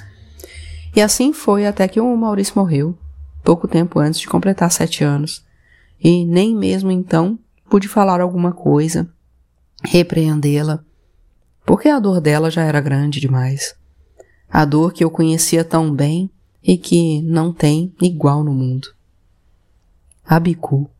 E 0.97 1.03
assim 1.03 1.35
foi 1.35 1.67
até 1.67 1.87
que 1.87 2.01
o 2.01 2.17
Maurício 2.17 2.55
morreu, 2.57 2.97
pouco 3.45 3.69
tempo 3.69 3.99
antes 3.99 4.19
de 4.19 4.27
completar 4.27 4.73
sete 4.73 5.05
anos. 5.05 5.45
E 6.03 6.25
nem 6.25 6.57
mesmo 6.57 6.91
então 6.91 7.39
pude 7.69 7.89
falar 7.89 8.23
alguma 8.23 8.53
coisa, 8.53 9.07
repreendê-la, 9.85 10.83
porque 11.67 11.91
a 11.91 11.99
dor 11.99 12.23
dela 12.23 12.51
já 12.51 12.63
era 12.63 12.81
grande 12.81 13.21
demais. 13.21 13.77
A 14.51 14.65
dor 14.65 14.93
que 14.93 15.05
eu 15.05 15.11
conhecia 15.11 15.63
tão 15.63 15.95
bem 15.95 16.31
e 16.63 16.77
que 16.77 17.23
não 17.23 17.53
tem 17.53 17.95
igual 18.01 18.43
no 18.43 18.53
mundo. 18.53 18.89
Abicu. 20.25 20.91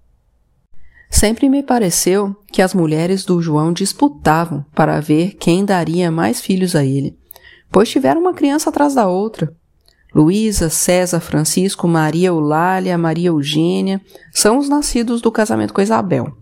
Sempre 1.11 1.49
me 1.49 1.63
pareceu 1.63 2.37
que 2.53 2.61
as 2.61 2.75
mulheres 2.75 3.25
do 3.25 3.41
João 3.41 3.73
disputavam 3.73 4.65
para 4.75 5.01
ver 5.01 5.35
quem 5.35 5.65
daria 5.65 6.11
mais 6.11 6.41
filhos 6.41 6.77
a 6.77 6.85
ele, 6.85 7.17
pois 7.71 7.89
tiveram 7.89 8.21
uma 8.21 8.35
criança 8.35 8.71
atrás 8.71 8.95
da 8.95 9.09
outra. 9.09 9.53
Luísa, 10.15 10.71
César, 10.71 11.21
Francisco, 11.21 11.87
Maria 11.87 12.29
Eulália, 12.29 12.97
Maria 12.97 13.29
Eugênia 13.29 14.01
são 14.33 14.59
os 14.59 14.69
nascidos 14.69 15.21
do 15.21 15.31
casamento 15.31 15.75
com 15.75 15.83
Isabel. 15.83 16.35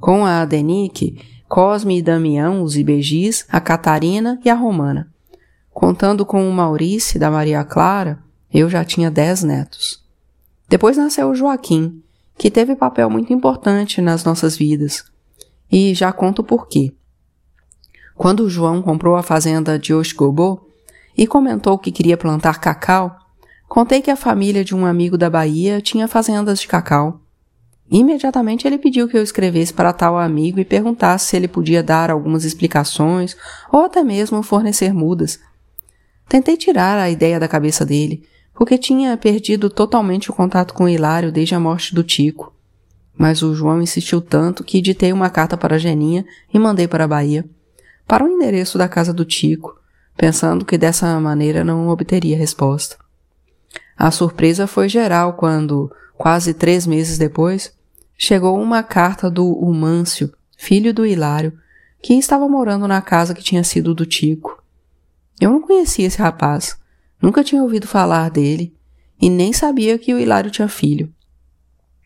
Com 0.00 0.24
a 0.24 0.42
Adenique, 0.42 1.20
Cosme 1.48 1.98
e 1.98 2.02
Damião, 2.02 2.62
os 2.62 2.76
Ibegis, 2.76 3.46
a 3.48 3.60
Catarina 3.60 4.40
e 4.44 4.50
a 4.50 4.54
Romana. 4.54 5.13
Contando 5.74 6.24
com 6.24 6.48
o 6.48 6.52
Maurício 6.52 7.18
da 7.18 7.32
Maria 7.32 7.64
Clara, 7.64 8.20
eu 8.50 8.70
já 8.70 8.84
tinha 8.84 9.10
dez 9.10 9.42
netos. 9.42 10.00
Depois 10.68 10.96
nasceu 10.96 11.28
o 11.28 11.34
Joaquim, 11.34 12.00
que 12.38 12.48
teve 12.48 12.76
papel 12.76 13.10
muito 13.10 13.32
importante 13.32 14.00
nas 14.00 14.22
nossas 14.22 14.56
vidas. 14.56 15.04
E 15.70 15.92
já 15.92 16.12
conto 16.12 16.44
por 16.44 16.68
quê. 16.68 16.94
Quando 18.14 18.44
o 18.44 18.48
João 18.48 18.80
comprou 18.80 19.16
a 19.16 19.22
fazenda 19.22 19.76
de 19.76 19.92
Osgobô 19.92 20.64
e 21.16 21.26
comentou 21.26 21.76
que 21.76 21.90
queria 21.90 22.16
plantar 22.16 22.60
cacau, 22.60 23.18
contei 23.68 24.00
que 24.00 24.12
a 24.12 24.16
família 24.16 24.64
de 24.64 24.76
um 24.76 24.86
amigo 24.86 25.18
da 25.18 25.28
Bahia 25.28 25.80
tinha 25.80 26.06
fazendas 26.06 26.60
de 26.60 26.68
cacau. 26.68 27.20
Imediatamente 27.90 28.64
ele 28.64 28.78
pediu 28.78 29.08
que 29.08 29.18
eu 29.18 29.22
escrevesse 29.22 29.74
para 29.74 29.92
tal 29.92 30.16
amigo 30.16 30.60
e 30.60 30.64
perguntasse 30.64 31.26
se 31.26 31.36
ele 31.36 31.48
podia 31.48 31.82
dar 31.82 32.12
algumas 32.12 32.44
explicações 32.44 33.36
ou 33.72 33.84
até 33.84 34.04
mesmo 34.04 34.40
fornecer 34.40 34.94
mudas. 34.94 35.40
Tentei 36.28 36.56
tirar 36.56 36.98
a 36.98 37.10
ideia 37.10 37.38
da 37.38 37.48
cabeça 37.48 37.84
dele, 37.84 38.26
porque 38.54 38.78
tinha 38.78 39.16
perdido 39.16 39.68
totalmente 39.68 40.30
o 40.30 40.34
contato 40.34 40.74
com 40.74 40.88
Hilário 40.88 41.32
desde 41.32 41.54
a 41.54 41.60
morte 41.60 41.94
do 41.94 42.02
Tico. 42.02 42.54
Mas 43.16 43.42
o 43.42 43.54
João 43.54 43.82
insistiu 43.82 44.20
tanto 44.20 44.64
que 44.64 44.80
ditei 44.80 45.12
uma 45.12 45.30
carta 45.30 45.56
para 45.56 45.76
a 45.76 45.78
Geninha 45.78 46.24
e 46.52 46.58
mandei 46.58 46.88
para 46.88 47.04
a 47.04 47.08
Bahia, 47.08 47.44
para 48.06 48.24
o 48.24 48.28
endereço 48.28 48.76
da 48.78 48.88
casa 48.88 49.12
do 49.12 49.24
Tico, 49.24 49.78
pensando 50.16 50.64
que 50.64 50.78
dessa 50.78 51.18
maneira 51.20 51.64
não 51.64 51.88
obteria 51.88 52.36
resposta. 52.36 52.96
A 53.96 54.10
surpresa 54.10 54.66
foi 54.66 54.88
geral 54.88 55.34
quando, 55.34 55.90
quase 56.16 56.54
três 56.54 56.86
meses 56.86 57.18
depois, 57.18 57.72
chegou 58.16 58.60
uma 58.60 58.82
carta 58.82 59.30
do 59.30 59.52
Humâncio, 59.52 60.32
filho 60.56 60.92
do 60.92 61.06
Hilário, 61.06 61.52
que 62.02 62.14
estava 62.14 62.48
morando 62.48 62.88
na 62.88 63.00
casa 63.00 63.34
que 63.34 63.42
tinha 63.42 63.62
sido 63.62 63.94
do 63.94 64.04
Tico. 64.04 64.62
Eu 65.44 65.52
não 65.52 65.60
conhecia 65.60 66.06
esse 66.06 66.18
rapaz, 66.18 66.76
Nunca 67.24 67.42
tinha 67.42 67.62
ouvido 67.62 67.86
falar 67.86 68.30
dele 68.30 68.76
e 69.18 69.30
nem 69.30 69.50
sabia 69.50 69.98
que 69.98 70.12
o 70.12 70.18
Hilário 70.18 70.50
tinha 70.50 70.68
filho. 70.68 71.10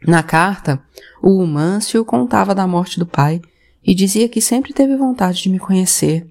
Na 0.07 0.23
carta, 0.23 0.81
o 1.21 1.43
Humâncio 1.43 2.05
contava 2.05 2.55
da 2.55 2.69
morte 2.69 3.01
do 3.01 3.05
pai 3.05 3.43
e 3.83 3.97
dizia 3.97 4.29
que 4.29 4.41
sempre 4.41 4.73
teve 4.73 4.97
vontade 4.97 5.43
de 5.43 5.49
me 5.49 5.59
conhecer, 5.59 6.25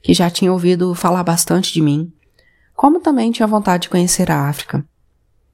que 0.00 0.14
já 0.14 0.30
tinha 0.30 0.50
ouvido 0.50 0.94
falar 0.94 1.22
bastante 1.22 1.74
de 1.74 1.82
mim, 1.82 2.10
como 2.74 3.00
também 3.00 3.30
tinha 3.30 3.46
vontade 3.46 3.82
de 3.82 3.90
conhecer 3.90 4.30
a 4.30 4.48
África. 4.48 4.82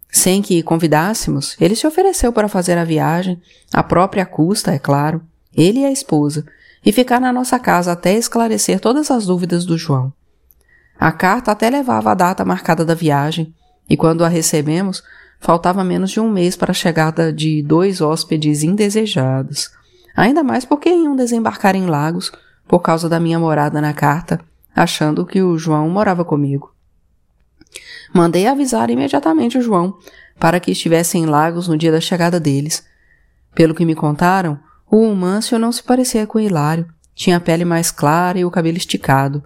Sem 0.08 0.40
que 0.40 0.62
convidássemos, 0.62 1.56
ele 1.60 1.74
se 1.74 1.84
ofereceu 1.84 2.32
para 2.32 2.46
fazer 2.46 2.78
a 2.78 2.84
viagem, 2.84 3.42
à 3.72 3.82
própria 3.82 4.24
custa, 4.24 4.70
é 4.70 4.78
claro, 4.78 5.20
ele 5.52 5.80
e 5.80 5.84
a 5.84 5.90
esposa, 5.90 6.46
e 6.86 6.92
ficar 6.92 7.20
na 7.20 7.32
nossa 7.32 7.58
casa 7.58 7.90
até 7.90 8.14
esclarecer 8.14 8.78
todas 8.78 9.10
as 9.10 9.26
dúvidas 9.26 9.64
do 9.64 9.76
João. 9.76 10.12
A 11.02 11.10
carta 11.10 11.50
até 11.50 11.68
levava 11.68 12.12
a 12.12 12.14
data 12.14 12.44
marcada 12.44 12.84
da 12.84 12.94
viagem, 12.94 13.52
e 13.90 13.96
quando 13.96 14.24
a 14.24 14.28
recebemos, 14.28 15.02
faltava 15.40 15.82
menos 15.82 16.12
de 16.12 16.20
um 16.20 16.30
mês 16.30 16.54
para 16.54 16.70
a 16.70 16.74
chegada 16.74 17.32
de 17.32 17.60
dois 17.60 18.00
hóspedes 18.00 18.62
indesejados. 18.62 19.68
Ainda 20.16 20.44
mais 20.44 20.64
porque 20.64 20.88
iam 20.88 21.16
desembarcar 21.16 21.74
em 21.74 21.86
Lagos 21.86 22.30
por 22.68 22.78
causa 22.78 23.08
da 23.08 23.18
minha 23.18 23.36
morada 23.36 23.80
na 23.80 23.92
carta, 23.92 24.38
achando 24.76 25.26
que 25.26 25.42
o 25.42 25.58
João 25.58 25.90
morava 25.90 26.24
comigo. 26.24 26.72
Mandei 28.14 28.46
avisar 28.46 28.88
imediatamente 28.88 29.58
o 29.58 29.62
João 29.62 29.98
para 30.38 30.60
que 30.60 30.70
estivesse 30.70 31.18
em 31.18 31.26
Lagos 31.26 31.66
no 31.66 31.76
dia 31.76 31.90
da 31.90 32.00
chegada 32.00 32.38
deles. 32.38 32.86
Pelo 33.56 33.74
que 33.74 33.84
me 33.84 33.96
contaram, 33.96 34.56
o 34.88 34.98
Humâncio 34.98 35.58
não 35.58 35.72
se 35.72 35.82
parecia 35.82 36.28
com 36.28 36.38
o 36.38 36.40
Hilário, 36.40 36.86
tinha 37.12 37.38
a 37.38 37.40
pele 37.40 37.64
mais 37.64 37.90
clara 37.90 38.38
e 38.38 38.44
o 38.44 38.50
cabelo 38.52 38.76
esticado 38.76 39.42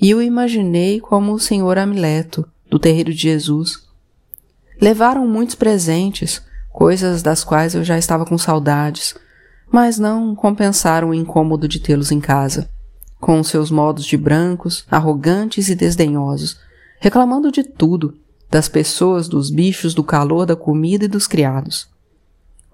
e 0.00 0.14
o 0.14 0.22
imaginei 0.22 0.98
como 0.98 1.32
o 1.32 1.38
Senhor 1.38 1.76
Amileto, 1.76 2.48
do 2.70 2.78
terreiro 2.78 3.12
de 3.12 3.20
Jesus. 3.20 3.86
Levaram 4.80 5.26
muitos 5.28 5.54
presentes, 5.54 6.42
coisas 6.72 7.22
das 7.22 7.44
quais 7.44 7.74
eu 7.74 7.84
já 7.84 7.98
estava 7.98 8.24
com 8.24 8.38
saudades, 8.38 9.14
mas 9.70 9.98
não 9.98 10.34
compensaram 10.34 11.10
o 11.10 11.14
incômodo 11.14 11.68
de 11.68 11.78
tê-los 11.80 12.10
em 12.10 12.20
casa, 12.20 12.70
com 13.20 13.42
seus 13.44 13.70
modos 13.70 14.06
de 14.06 14.16
brancos, 14.16 14.86
arrogantes 14.90 15.68
e 15.68 15.74
desdenhosos, 15.74 16.58
reclamando 16.98 17.52
de 17.52 17.62
tudo, 17.62 18.16
das 18.50 18.68
pessoas, 18.68 19.28
dos 19.28 19.50
bichos, 19.50 19.94
do 19.94 20.02
calor, 20.02 20.46
da 20.46 20.56
comida 20.56 21.04
e 21.04 21.08
dos 21.08 21.26
criados. 21.26 21.88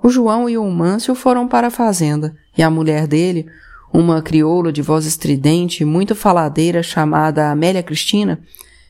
O 0.02 0.08
João 0.08 0.48
e 0.48 0.56
o 0.56 0.70
Mâncio 0.70 1.14
foram 1.14 1.48
para 1.48 1.66
a 1.66 1.70
fazenda, 1.70 2.36
e 2.56 2.62
a 2.62 2.70
mulher 2.70 3.06
dele, 3.06 3.46
uma 3.92 4.20
crioula 4.20 4.72
de 4.72 4.82
voz 4.82 5.06
estridente 5.06 5.82
e 5.82 5.86
muito 5.86 6.14
faladeira 6.14 6.82
chamada 6.82 7.50
Amélia 7.50 7.82
Cristina 7.82 8.40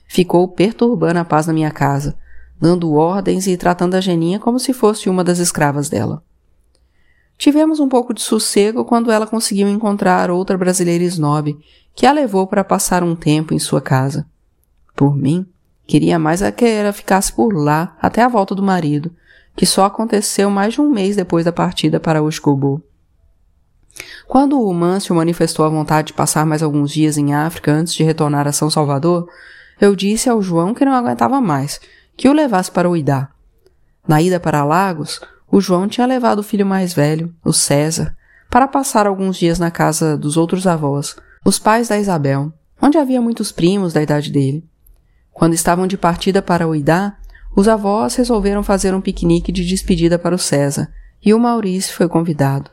ficou 0.08 0.48
perturbando 0.48 1.18
a 1.18 1.24
paz 1.24 1.46
na 1.46 1.52
minha 1.52 1.70
casa, 1.70 2.16
dando 2.60 2.92
ordens 2.92 3.46
e 3.46 3.56
tratando 3.56 3.94
a 3.94 4.00
Geninha 4.00 4.38
como 4.38 4.58
se 4.58 4.72
fosse 4.72 5.08
uma 5.08 5.22
das 5.22 5.38
escravas 5.38 5.88
dela. 5.88 6.22
Tivemos 7.38 7.80
um 7.80 7.88
pouco 7.88 8.14
de 8.14 8.22
sossego 8.22 8.84
quando 8.84 9.10
ela 9.10 9.26
conseguiu 9.26 9.68
encontrar 9.68 10.30
outra 10.30 10.56
brasileira 10.56 11.04
snob, 11.04 11.56
que 11.94 12.06
a 12.06 12.12
levou 12.12 12.46
para 12.46 12.64
passar 12.64 13.02
um 13.02 13.14
tempo 13.14 13.52
em 13.52 13.58
sua 13.58 13.80
casa. 13.80 14.26
Por 14.94 15.14
mim, 15.14 15.46
queria 15.86 16.18
mais 16.18 16.42
a 16.42 16.50
que 16.50 16.64
ela 16.64 16.92
ficasse 16.92 17.32
por 17.32 17.54
lá 17.54 17.96
até 18.00 18.22
a 18.22 18.28
volta 18.28 18.54
do 18.54 18.62
marido, 18.62 19.12
que 19.54 19.66
só 19.66 19.84
aconteceu 19.84 20.50
mais 20.50 20.74
de 20.74 20.80
um 20.80 20.90
mês 20.90 21.16
depois 21.16 21.44
da 21.44 21.52
partida 21.52 22.00
para 22.00 22.22
Oscobo. 22.22 22.82
Quando 24.26 24.60
o 24.60 24.74
Mâncio 24.74 25.14
manifestou 25.14 25.64
a 25.64 25.68
vontade 25.68 26.08
de 26.08 26.12
passar 26.12 26.44
mais 26.44 26.62
alguns 26.62 26.90
dias 26.90 27.16
em 27.16 27.34
África 27.34 27.72
antes 27.72 27.94
de 27.94 28.04
retornar 28.04 28.46
a 28.46 28.52
São 28.52 28.68
Salvador, 28.68 29.28
eu 29.80 29.94
disse 29.94 30.28
ao 30.28 30.42
João 30.42 30.74
que 30.74 30.84
não 30.84 30.92
aguentava 30.92 31.40
mais, 31.40 31.80
que 32.16 32.28
o 32.28 32.32
levasse 32.32 32.70
para 32.70 32.88
o 32.88 32.96
Idá. 32.96 33.28
Na 34.06 34.22
ida 34.22 34.40
para 34.40 34.64
Lagos, 34.64 35.20
o 35.50 35.60
João 35.60 35.88
tinha 35.88 36.06
levado 36.06 36.40
o 36.40 36.42
filho 36.42 36.66
mais 36.66 36.92
velho, 36.92 37.34
o 37.44 37.52
César, 37.52 38.16
para 38.50 38.68
passar 38.68 39.06
alguns 39.06 39.36
dias 39.36 39.58
na 39.58 39.70
casa 39.70 40.16
dos 40.16 40.36
outros 40.36 40.66
avós, 40.66 41.16
os 41.44 41.58
pais 41.58 41.88
da 41.88 41.98
Isabel, 41.98 42.52
onde 42.80 42.98
havia 42.98 43.20
muitos 43.20 43.52
primos 43.52 43.92
da 43.92 44.02
idade 44.02 44.30
dele. 44.30 44.64
Quando 45.32 45.54
estavam 45.54 45.86
de 45.86 45.96
partida 45.96 46.40
para 46.40 46.66
Uidá, 46.66 47.16
os 47.54 47.68
avós 47.68 48.14
resolveram 48.16 48.62
fazer 48.62 48.94
um 48.94 49.00
piquenique 49.00 49.52
de 49.52 49.64
despedida 49.64 50.18
para 50.18 50.34
o 50.34 50.38
César, 50.38 50.92
e 51.24 51.32
o 51.32 51.38
Maurício 51.38 51.94
foi 51.94 52.08
convidado. 52.08 52.70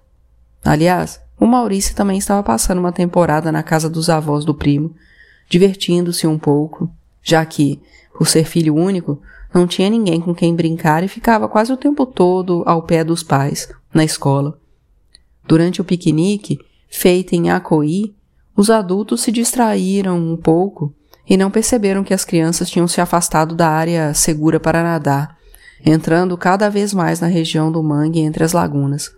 Aliás, 0.63 1.19
o 1.39 1.45
Maurício 1.45 1.95
também 1.95 2.17
estava 2.17 2.41
passando 2.41 2.79
uma 2.79 2.91
temporada 2.91 3.51
na 3.51 3.61
casa 3.61 3.89
dos 3.89 4.09
avós 4.09 4.45
do 4.45 4.53
primo, 4.53 4.95
divertindo-se 5.49 6.25
um 6.25 6.39
pouco, 6.39 6.89
já 7.21 7.45
que, 7.45 7.81
por 8.17 8.27
ser 8.27 8.45
filho 8.45 8.75
único, 8.75 9.21
não 9.53 9.67
tinha 9.67 9.89
ninguém 9.89 10.21
com 10.21 10.33
quem 10.33 10.55
brincar 10.55 11.03
e 11.03 11.07
ficava 11.07 11.47
quase 11.47 11.71
o 11.71 11.77
tempo 11.77 12.05
todo 12.05 12.63
ao 12.65 12.83
pé 12.83 13.03
dos 13.03 13.21
pais, 13.23 13.69
na 13.93 14.03
escola. 14.03 14.57
Durante 15.45 15.81
o 15.81 15.83
piquenique, 15.83 16.59
feito 16.89 17.33
em 17.33 17.51
Acoí, 17.51 18.15
os 18.55 18.69
adultos 18.69 19.21
se 19.21 19.31
distraíram 19.31 20.17
um 20.17 20.37
pouco 20.37 20.93
e 21.27 21.35
não 21.35 21.51
perceberam 21.51 22.03
que 22.03 22.13
as 22.13 22.23
crianças 22.23 22.69
tinham 22.69 22.87
se 22.87 23.01
afastado 23.01 23.55
da 23.55 23.67
área 23.67 24.13
segura 24.13 24.59
para 24.59 24.83
nadar, 24.83 25.37
entrando 25.85 26.37
cada 26.37 26.69
vez 26.69 26.93
mais 26.93 27.19
na 27.19 27.27
região 27.27 27.71
do 27.71 27.83
mangue 27.83 28.19
entre 28.19 28.43
as 28.43 28.53
lagunas. 28.53 29.11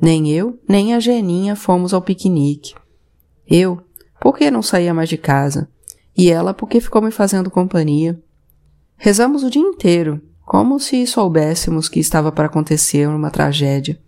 Nem 0.00 0.30
eu, 0.30 0.58
nem 0.68 0.94
a 0.94 1.00
Geninha 1.00 1.56
fomos 1.56 1.92
ao 1.92 2.02
piquenique. 2.02 2.74
Eu, 3.46 3.82
porque 4.20 4.50
não 4.50 4.62
saía 4.62 4.94
mais 4.94 5.08
de 5.08 5.16
casa, 5.16 5.68
e 6.16 6.30
ela 6.30 6.54
porque 6.54 6.80
ficou 6.80 7.02
me 7.02 7.10
fazendo 7.10 7.50
companhia. 7.50 8.20
Rezamos 8.96 9.42
o 9.42 9.50
dia 9.50 9.62
inteiro, 9.62 10.20
como 10.44 10.80
se 10.80 11.06
soubéssemos 11.06 11.88
que 11.88 12.00
estava 12.00 12.32
para 12.32 12.46
acontecer 12.46 13.08
uma 13.08 13.30
tragédia. 13.30 14.00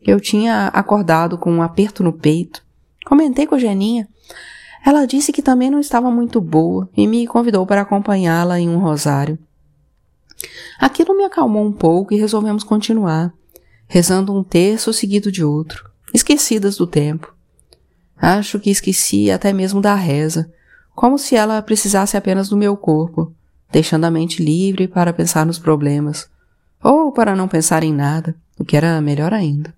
Eu 0.00 0.20
tinha 0.20 0.68
acordado 0.68 1.38
com 1.38 1.50
um 1.50 1.62
aperto 1.62 2.02
no 2.02 2.12
peito. 2.12 2.64
Comentei 3.06 3.46
com 3.46 3.54
a 3.54 3.58
Geninha. 3.58 4.08
Ela 4.84 5.06
disse 5.06 5.32
que 5.32 5.42
também 5.42 5.70
não 5.70 5.80
estava 5.80 6.10
muito 6.10 6.40
boa 6.40 6.88
e 6.96 7.06
me 7.06 7.26
convidou 7.26 7.66
para 7.66 7.80
acompanhá-la 7.80 8.60
em 8.60 8.68
um 8.68 8.78
rosário. 8.78 9.38
Aquilo 10.78 11.16
me 11.16 11.24
acalmou 11.24 11.64
um 11.64 11.72
pouco 11.72 12.12
e 12.12 12.18
resolvemos 12.18 12.64
continuar, 12.64 13.32
rezando 13.94 14.36
um 14.36 14.42
terço 14.42 14.92
seguido 14.92 15.30
de 15.30 15.44
outro, 15.44 15.88
esquecidas 16.12 16.76
do 16.76 16.84
tempo. 16.84 17.32
Acho 18.16 18.58
que 18.58 18.68
esqueci 18.68 19.30
até 19.30 19.52
mesmo 19.52 19.80
da 19.80 19.94
reza, 19.94 20.50
como 20.96 21.16
se 21.16 21.36
ela 21.36 21.62
precisasse 21.62 22.16
apenas 22.16 22.48
do 22.48 22.56
meu 22.56 22.76
corpo, 22.76 23.32
deixando 23.70 24.04
a 24.04 24.10
mente 24.10 24.42
livre 24.42 24.88
para 24.88 25.12
pensar 25.12 25.46
nos 25.46 25.60
problemas, 25.60 26.28
ou 26.82 27.12
para 27.12 27.36
não 27.36 27.46
pensar 27.46 27.84
em 27.84 27.94
nada, 27.94 28.34
o 28.58 28.64
que 28.64 28.76
era 28.76 29.00
melhor 29.00 29.32
ainda. 29.32 29.72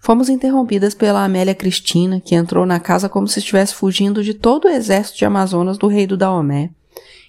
Fomos 0.00 0.28
interrompidas 0.28 0.94
pela 0.94 1.24
Amélia 1.24 1.52
Cristina, 1.52 2.20
que 2.20 2.36
entrou 2.36 2.64
na 2.64 2.78
casa 2.78 3.08
como 3.08 3.26
se 3.26 3.40
estivesse 3.40 3.74
fugindo 3.74 4.22
de 4.22 4.34
todo 4.34 4.66
o 4.66 4.70
exército 4.70 5.18
de 5.18 5.24
Amazonas 5.24 5.76
do 5.76 5.88
rei 5.88 6.06
do 6.06 6.16
Daomé, 6.16 6.70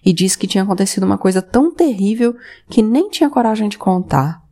e 0.05 0.13
disse 0.13 0.37
que 0.37 0.45
tinha 0.45 0.63
acontecido 0.63 1.07
uma 1.07 1.17
coisa 1.17 1.41
tão 1.41 1.73
terrível 1.73 2.35
que 2.69 2.83
nem 2.83 3.09
tinha 3.09 3.31
coragem 3.31 3.67
de 3.67 3.79
contar. 3.79 4.44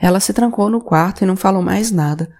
Ela 0.00 0.18
se 0.18 0.32
trancou 0.32 0.70
no 0.70 0.80
quarto 0.80 1.22
e 1.22 1.26
não 1.26 1.36
falou 1.36 1.62
mais 1.62 1.92
nada, 1.92 2.30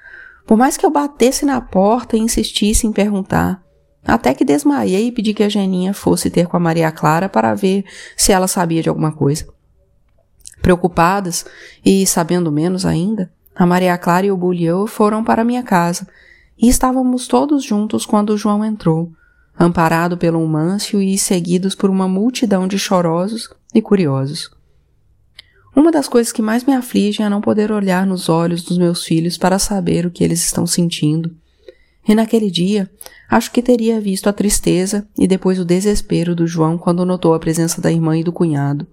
por 0.47 0.57
mais 0.57 0.77
que 0.77 0.85
eu 0.85 0.91
batesse 0.91 1.45
na 1.45 1.61
porta 1.61 2.17
e 2.17 2.21
insistisse 2.21 2.87
em 2.87 2.93
perguntar, 2.93 3.63
até 4.05 4.33
que 4.33 4.45
desmaiei 4.45 5.07
e 5.07 5.13
pedi 5.13 5.35
que 5.35 5.43
a 5.43 5.49
Geninha 5.49 5.93
fosse 5.93 6.31
ter 6.31 6.47
com 6.47 6.57
a 6.57 6.61
Maria 6.61 6.91
Clara 6.91 7.29
para 7.29 7.55
ver 7.55 7.85
se 8.17 8.33
ela 8.33 8.49
sabia 8.49 8.83
de 8.83 8.89
alguma 8.89 9.13
coisa. 9.13 9.47
Preocupadas 10.63 11.45
e 11.85 12.07
sabendo 12.07 12.51
menos 12.51 12.87
ainda, 12.87 13.31
a 13.55 13.67
Maria 13.67 13.97
Clara 13.99 14.27
e 14.27 14.33
o 14.33 14.37
Bulliot 14.37 14.91
foram 14.91 15.23
para 15.23 15.45
minha 15.45 15.63
casa, 15.63 16.09
e 16.59 16.69
estávamos 16.69 17.27
todos 17.27 17.63
juntos 17.63 18.05
quando 18.07 18.37
João 18.37 18.65
entrou, 18.65 19.13
amparado 19.59 20.17
pelo 20.17 20.47
Mâncio 20.47 21.01
e 21.01 21.17
seguidos 21.19 21.75
por 21.75 21.91
uma 21.91 22.09
multidão 22.09 22.67
de 22.67 22.79
chorosos 22.79 23.51
e 23.75 23.83
curiosos. 23.83 24.51
Uma 25.81 25.91
das 25.91 26.07
coisas 26.07 26.31
que 26.31 26.43
mais 26.43 26.63
me 26.63 26.75
afligem 26.75 27.25
é 27.25 27.29
não 27.31 27.41
poder 27.41 27.73
olhar 27.73 28.07
nos 28.07 28.29
olhos 28.29 28.63
dos 28.63 28.77
meus 28.77 29.03
filhos 29.03 29.39
para 29.39 29.59
saber 29.59 30.05
o 30.05 30.11
que 30.11 30.23
eles 30.23 30.45
estão 30.45 30.67
sentindo. 30.67 31.35
E 32.07 32.15
naquele 32.15 32.51
dia, 32.51 32.91
acho 33.31 33.51
que 33.51 33.63
teria 33.63 33.99
visto 33.99 34.29
a 34.29 34.33
tristeza 34.35 35.09
e 35.19 35.27
depois 35.27 35.59
o 35.59 35.65
desespero 35.65 36.35
do 36.35 36.47
João 36.47 36.77
quando 36.77 37.07
notou 37.07 37.33
a 37.33 37.39
presença 37.39 37.81
da 37.81 37.91
irmã 37.91 38.15
e 38.19 38.23
do 38.23 38.31
cunhado. 38.31 38.87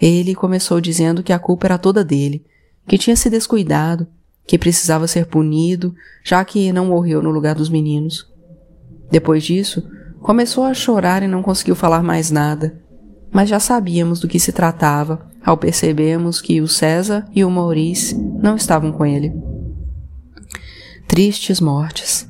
Ele 0.00 0.34
começou 0.34 0.80
dizendo 0.80 1.22
que 1.22 1.34
a 1.34 1.38
culpa 1.38 1.66
era 1.66 1.76
toda 1.76 2.02
dele, 2.02 2.46
que 2.88 2.96
tinha 2.96 3.14
se 3.14 3.28
descuidado, 3.28 4.06
que 4.46 4.56
precisava 4.56 5.06
ser 5.06 5.26
punido, 5.26 5.94
já 6.24 6.42
que 6.46 6.72
não 6.72 6.86
morreu 6.86 7.22
no 7.22 7.28
lugar 7.28 7.54
dos 7.54 7.68
meninos. 7.68 8.26
Depois 9.10 9.44
disso, 9.44 9.86
começou 10.22 10.64
a 10.64 10.72
chorar 10.72 11.22
e 11.22 11.28
não 11.28 11.42
conseguiu 11.42 11.76
falar 11.76 12.02
mais 12.02 12.30
nada. 12.30 12.80
Mas 13.32 13.48
já 13.48 13.60
sabíamos 13.60 14.20
do 14.20 14.28
que 14.28 14.40
se 14.40 14.52
tratava 14.52 15.28
ao 15.44 15.56
percebermos 15.56 16.40
que 16.40 16.60
o 16.60 16.68
César 16.68 17.26
e 17.34 17.44
o 17.44 17.50
Maurice 17.50 18.16
não 18.42 18.56
estavam 18.56 18.92
com 18.92 19.06
ele. 19.06 19.32
Tristes 21.06 21.60
mortes. 21.60 22.28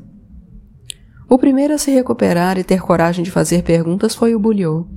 O 1.29 1.39
primeiro 1.39 1.75
a 1.75 1.79
se 1.79 1.91
recuperar 1.91 2.59
e 2.59 2.65
ter 2.65 2.81
coragem 2.81 3.25
de 3.25 3.31
fazer 3.31 3.63
perguntas 3.63 4.15
foi 4.15 4.35
o 4.35 4.41
Bulhou, 4.41 4.89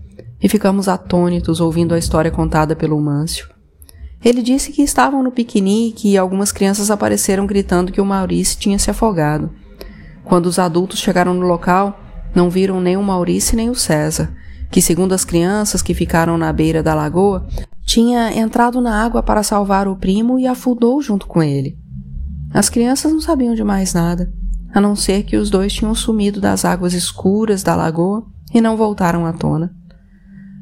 e 0.41 0.49
ficamos 0.49 0.87
atônitos 0.87 1.61
ouvindo 1.61 1.93
a 1.93 1.99
história 1.99 2.31
contada 2.31 2.75
pelo 2.75 2.99
Mâncio. 2.99 3.53
Ele 4.23 4.41
disse 4.41 4.71
que 4.71 4.81
estavam 4.81 5.21
no 5.21 5.31
piquenique 5.31 6.09
e 6.09 6.17
algumas 6.17 6.51
crianças 6.51 6.89
apareceram 6.89 7.45
gritando 7.45 7.91
que 7.91 8.01
o 8.01 8.05
Maurício 8.05 8.57
tinha 8.57 8.79
se 8.79 8.89
afogado. 8.89 9.51
Quando 10.23 10.45
os 10.45 10.57
adultos 10.57 10.99
chegaram 10.99 11.33
no 11.33 11.45
local, 11.45 11.99
não 12.33 12.49
viram 12.49 12.79
nem 12.79 12.95
o 12.95 13.03
Maurício 13.03 13.55
nem 13.55 13.69
o 13.69 13.75
César, 13.75 14.33
que, 14.73 14.81
segundo 14.81 15.13
as 15.13 15.23
crianças 15.23 15.83
que 15.83 15.93
ficaram 15.93 16.35
na 16.35 16.51
beira 16.51 16.81
da 16.81 16.95
lagoa, 16.95 17.45
tinha 17.85 18.35
entrado 18.35 18.81
na 18.81 19.05
água 19.05 19.21
para 19.21 19.43
salvar 19.43 19.87
o 19.87 19.95
primo 19.95 20.39
e 20.39 20.47
afundou 20.47 20.99
junto 20.99 21.27
com 21.27 21.43
ele. 21.43 21.77
As 22.51 22.69
crianças 22.69 23.13
não 23.13 23.21
sabiam 23.21 23.53
de 23.53 23.63
mais 23.63 23.93
nada, 23.93 24.33
a 24.73 24.81
não 24.81 24.95
ser 24.95 25.25
que 25.25 25.37
os 25.37 25.51
dois 25.51 25.71
tinham 25.71 25.93
sumido 25.93 26.41
das 26.41 26.65
águas 26.65 26.95
escuras 26.95 27.61
da 27.61 27.75
lagoa 27.75 28.25
e 28.51 28.59
não 28.59 28.75
voltaram 28.75 29.27
à 29.27 29.33
tona. 29.33 29.71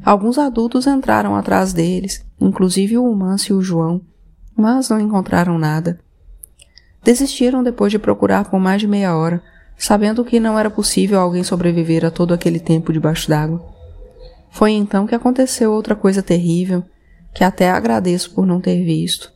Alguns 0.03 0.37
adultos 0.37 0.87
entraram 0.87 1.33
atrás 1.33 1.71
deles, 1.71 2.21
inclusive 2.37 2.97
o 2.97 3.15
Mâncio 3.15 3.55
e 3.55 3.59
o 3.59 3.61
João, 3.61 4.01
mas 4.57 4.89
não 4.89 4.99
encontraram 4.99 5.57
nada. 5.57 6.01
Desistiram 7.01 7.63
depois 7.63 7.93
de 7.93 7.97
procurar 7.97 8.43
por 8.43 8.59
mais 8.59 8.81
de 8.81 8.87
meia 8.87 9.15
hora, 9.15 9.41
sabendo 9.77 10.25
que 10.25 10.37
não 10.37 10.59
era 10.59 10.69
possível 10.69 11.17
alguém 11.17 11.45
sobreviver 11.45 12.03
a 12.03 12.11
todo 12.11 12.33
aquele 12.33 12.59
tempo 12.59 12.91
debaixo 12.91 13.29
d'água. 13.29 13.70
Foi 14.51 14.71
então 14.71 15.07
que 15.07 15.15
aconteceu 15.15 15.71
outra 15.71 15.95
coisa 15.95 16.21
terrível, 16.21 16.83
que 17.33 17.43
até 17.43 17.71
agradeço 17.71 18.31
por 18.31 18.45
não 18.45 18.59
ter 18.59 18.83
visto, 18.83 19.31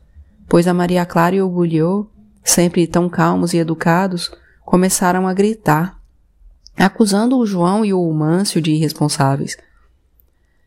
pois 0.48 0.68
a 0.68 0.74
Maria 0.74 1.06
Clara 1.06 1.36
e 1.36 1.42
o 1.42 1.50
Bulliot, 1.50 2.08
sempre 2.44 2.86
tão 2.86 3.10
calmos 3.10 3.54
e 3.54 3.58
educados, 3.58 4.30
começaram 4.64 5.26
a 5.26 5.34
gritar, 5.34 5.98
acusando 6.78 7.38
o 7.38 7.46
João 7.46 7.86
e 7.86 7.94
o 7.94 8.12
Mâncio 8.12 8.62
de 8.62 8.72
irresponsáveis. 8.72 9.58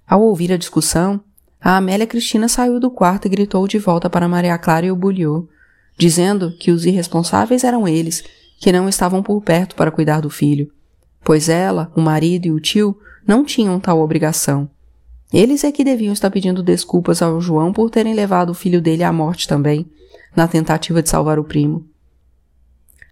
Ao 0.06 0.22
ouvir 0.22 0.50
a 0.50 0.56
discussão, 0.56 1.20
a 1.60 1.76
Amélia 1.76 2.06
Cristina 2.06 2.48
saiu 2.48 2.80
do 2.80 2.90
quarto 2.90 3.26
e 3.26 3.28
gritou 3.28 3.68
de 3.68 3.78
volta 3.78 4.08
para 4.08 4.26
Maria 4.26 4.56
Clara 4.56 4.86
e 4.86 4.90
o 4.90 4.96
Bulliot, 4.96 5.46
dizendo 5.96 6.52
que 6.52 6.70
os 6.70 6.86
irresponsáveis 6.86 7.64
eram 7.64 7.86
eles, 7.86 8.24
que 8.58 8.72
não 8.72 8.88
estavam 8.88 9.22
por 9.22 9.42
perto 9.42 9.76
para 9.76 9.90
cuidar 9.90 10.20
do 10.20 10.30
filho, 10.30 10.72
pois 11.22 11.50
ela, 11.50 11.92
o 11.94 12.00
marido 12.00 12.46
e 12.46 12.50
o 12.50 12.58
tio 12.58 12.98
não 13.28 13.44
tinham 13.44 13.78
tal 13.78 14.00
obrigação. 14.00 14.68
Eles 15.32 15.62
é 15.62 15.70
que 15.70 15.84
deviam 15.84 16.12
estar 16.12 16.30
pedindo 16.30 16.62
desculpas 16.62 17.22
ao 17.22 17.40
João 17.40 17.72
por 17.72 17.90
terem 17.90 18.14
levado 18.14 18.50
o 18.50 18.54
filho 18.54 18.82
dele 18.82 19.04
à 19.04 19.12
morte 19.12 19.46
também, 19.46 19.86
na 20.34 20.48
tentativa 20.48 21.02
de 21.02 21.08
salvar 21.08 21.38
o 21.38 21.44
primo. 21.44 21.86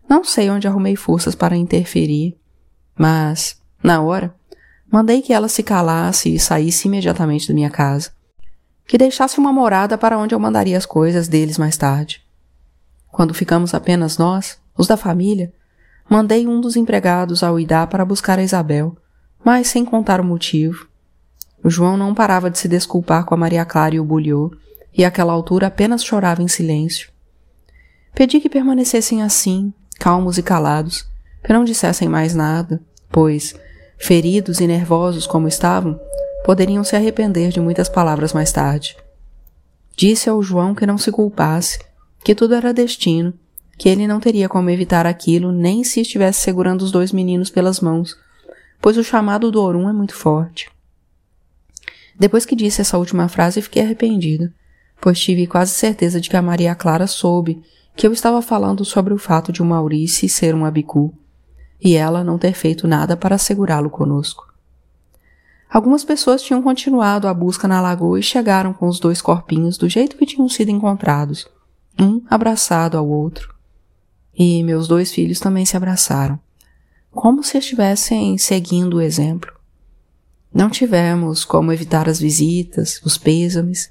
Não 0.08 0.24
sei 0.24 0.50
onde 0.50 0.66
arrumei 0.66 0.96
forças 0.96 1.34
para 1.34 1.56
interferir, 1.56 2.36
mas, 2.96 3.60
na 3.82 4.00
hora, 4.00 4.34
Mandei 4.90 5.20
que 5.20 5.32
ela 5.32 5.48
se 5.48 5.62
calasse 5.62 6.34
e 6.34 6.38
saísse 6.38 6.86
imediatamente 6.86 7.48
da 7.48 7.54
minha 7.54 7.70
casa. 7.70 8.10
Que 8.86 8.96
deixasse 8.96 9.38
uma 9.38 9.52
morada 9.52 9.98
para 9.98 10.16
onde 10.16 10.34
eu 10.34 10.38
mandaria 10.38 10.78
as 10.78 10.86
coisas 10.86 11.26
deles 11.26 11.58
mais 11.58 11.76
tarde. 11.76 12.22
Quando 13.08 13.34
ficamos 13.34 13.74
apenas 13.74 14.16
nós, 14.16 14.58
os 14.76 14.86
da 14.86 14.96
família, 14.96 15.52
mandei 16.08 16.46
um 16.46 16.60
dos 16.60 16.76
empregados 16.76 17.42
ao 17.42 17.58
Idá 17.58 17.86
para 17.86 18.04
buscar 18.04 18.38
a 18.38 18.42
Isabel, 18.42 18.96
mas 19.46 19.68
sem 19.68 19.84
contar 19.84 20.20
o 20.20 20.24
motivo. 20.24 20.88
O 21.62 21.70
João 21.70 21.96
não 21.96 22.12
parava 22.12 22.50
de 22.50 22.58
se 22.58 22.66
desculpar 22.66 23.24
com 23.24 23.32
a 23.32 23.36
Maria 23.36 23.64
Clara 23.64 23.94
e 23.94 24.00
o 24.00 24.04
Bulhô, 24.04 24.52
e 24.92 25.04
àquela 25.04 25.32
altura 25.32 25.68
apenas 25.68 26.04
chorava 26.04 26.42
em 26.42 26.48
silêncio. 26.48 27.10
Pedi 28.12 28.40
que 28.40 28.48
permanecessem 28.48 29.22
assim, 29.22 29.72
calmos 30.00 30.36
e 30.36 30.42
calados, 30.42 31.08
que 31.44 31.52
não 31.52 31.64
dissessem 31.64 32.08
mais 32.08 32.34
nada, 32.34 32.82
pois, 33.08 33.54
feridos 33.96 34.58
e 34.58 34.66
nervosos 34.66 35.28
como 35.28 35.46
estavam, 35.46 35.96
poderiam 36.44 36.82
se 36.82 36.96
arrepender 36.96 37.50
de 37.50 37.60
muitas 37.60 37.88
palavras 37.88 38.32
mais 38.32 38.50
tarde. 38.50 38.96
Disse 39.96 40.28
ao 40.28 40.42
João 40.42 40.74
que 40.74 40.84
não 40.84 40.98
se 40.98 41.12
culpasse, 41.12 41.78
que 42.24 42.34
tudo 42.34 42.56
era 42.56 42.74
destino, 42.74 43.32
que 43.78 43.88
ele 43.88 44.08
não 44.08 44.18
teria 44.18 44.48
como 44.48 44.70
evitar 44.70 45.06
aquilo 45.06 45.52
nem 45.52 45.84
se 45.84 46.00
estivesse 46.00 46.40
segurando 46.40 46.82
os 46.82 46.90
dois 46.90 47.12
meninos 47.12 47.48
pelas 47.48 47.78
mãos, 47.78 48.16
pois 48.80 48.96
o 48.96 49.04
chamado 49.04 49.50
do 49.50 49.60
Orum 49.60 49.88
é 49.88 49.92
muito 49.92 50.14
forte. 50.14 50.70
Depois 52.18 52.46
que 52.46 52.56
disse 52.56 52.80
essa 52.80 52.98
última 52.98 53.28
frase, 53.28 53.60
fiquei 53.60 53.82
arrependido, 53.82 54.52
pois 55.00 55.18
tive 55.18 55.46
quase 55.46 55.72
certeza 55.72 56.20
de 56.20 56.30
que 56.30 56.36
a 56.36 56.42
Maria 56.42 56.74
Clara 56.74 57.06
soube 57.06 57.62
que 57.94 58.06
eu 58.06 58.12
estava 58.12 58.42
falando 58.42 58.84
sobre 58.84 59.14
o 59.14 59.18
fato 59.18 59.50
de 59.50 59.62
o 59.62 59.64
Maurice 59.64 60.28
ser 60.28 60.54
um 60.54 60.64
abicu 60.64 61.14
e 61.80 61.94
ela 61.94 62.22
não 62.22 62.38
ter 62.38 62.52
feito 62.52 62.86
nada 62.86 63.16
para 63.16 63.38
segurá-lo 63.38 63.90
conosco. 63.90 64.46
Algumas 65.68 66.04
pessoas 66.04 66.42
tinham 66.42 66.62
continuado 66.62 67.26
a 67.26 67.34
busca 67.34 67.66
na 67.66 67.80
lagoa 67.80 68.18
e 68.18 68.22
chegaram 68.22 68.72
com 68.72 68.86
os 68.86 69.00
dois 69.00 69.20
corpinhos 69.20 69.76
do 69.76 69.88
jeito 69.88 70.16
que 70.16 70.26
tinham 70.26 70.48
sido 70.48 70.70
encontrados, 70.70 71.48
um 71.98 72.22
abraçado 72.30 72.96
ao 72.96 73.08
outro. 73.08 73.54
E 74.34 74.62
meus 74.62 74.86
dois 74.86 75.10
filhos 75.10 75.40
também 75.40 75.64
se 75.64 75.76
abraçaram, 75.76 76.38
como 77.16 77.42
se 77.42 77.56
estivessem 77.56 78.36
seguindo 78.36 78.98
o 78.98 79.00
exemplo. 79.00 79.50
Não 80.54 80.68
tivemos 80.68 81.44
como 81.44 81.72
evitar 81.72 82.08
as 82.08 82.20
visitas, 82.20 83.00
os 83.02 83.16
pêsames 83.16 83.90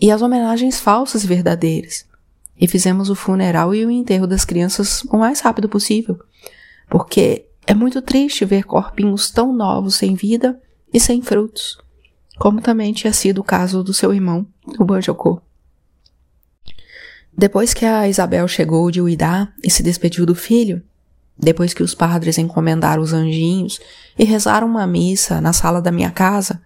e 0.00 0.10
as 0.10 0.22
homenagens 0.22 0.78
falsas 0.78 1.24
e 1.24 1.26
verdadeiras, 1.26 2.06
e 2.58 2.68
fizemos 2.68 3.10
o 3.10 3.16
funeral 3.16 3.74
e 3.74 3.84
o 3.84 3.90
enterro 3.90 4.26
das 4.26 4.44
crianças 4.44 5.02
o 5.02 5.18
mais 5.18 5.40
rápido 5.40 5.68
possível, 5.68 6.18
porque 6.88 7.46
é 7.66 7.74
muito 7.74 8.00
triste 8.00 8.44
ver 8.44 8.64
corpinhos 8.64 9.30
tão 9.30 9.52
novos 9.52 9.96
sem 9.96 10.14
vida 10.14 10.58
e 10.94 11.00
sem 11.00 11.20
frutos, 11.20 11.76
como 12.38 12.62
também 12.62 12.92
tinha 12.92 13.12
sido 13.12 13.40
o 13.40 13.44
caso 13.44 13.82
do 13.82 13.92
seu 13.92 14.14
irmão, 14.14 14.46
o 14.78 14.84
Banjocô. 14.84 15.42
Depois 17.36 17.74
que 17.74 17.84
a 17.84 18.08
Isabel 18.08 18.46
chegou 18.46 18.90
de 18.90 19.00
Uidá 19.00 19.52
e 19.62 19.70
se 19.70 19.82
despediu 19.82 20.24
do 20.24 20.34
filho, 20.34 20.82
depois 21.38 21.72
que 21.72 21.82
os 21.82 21.94
padres 21.94 22.36
encomendaram 22.36 23.02
os 23.02 23.12
anjinhos 23.12 23.78
e 24.18 24.24
rezaram 24.24 24.66
uma 24.66 24.86
missa 24.86 25.40
na 25.40 25.52
sala 25.52 25.80
da 25.80 25.92
minha 25.92 26.10
casa, 26.10 26.60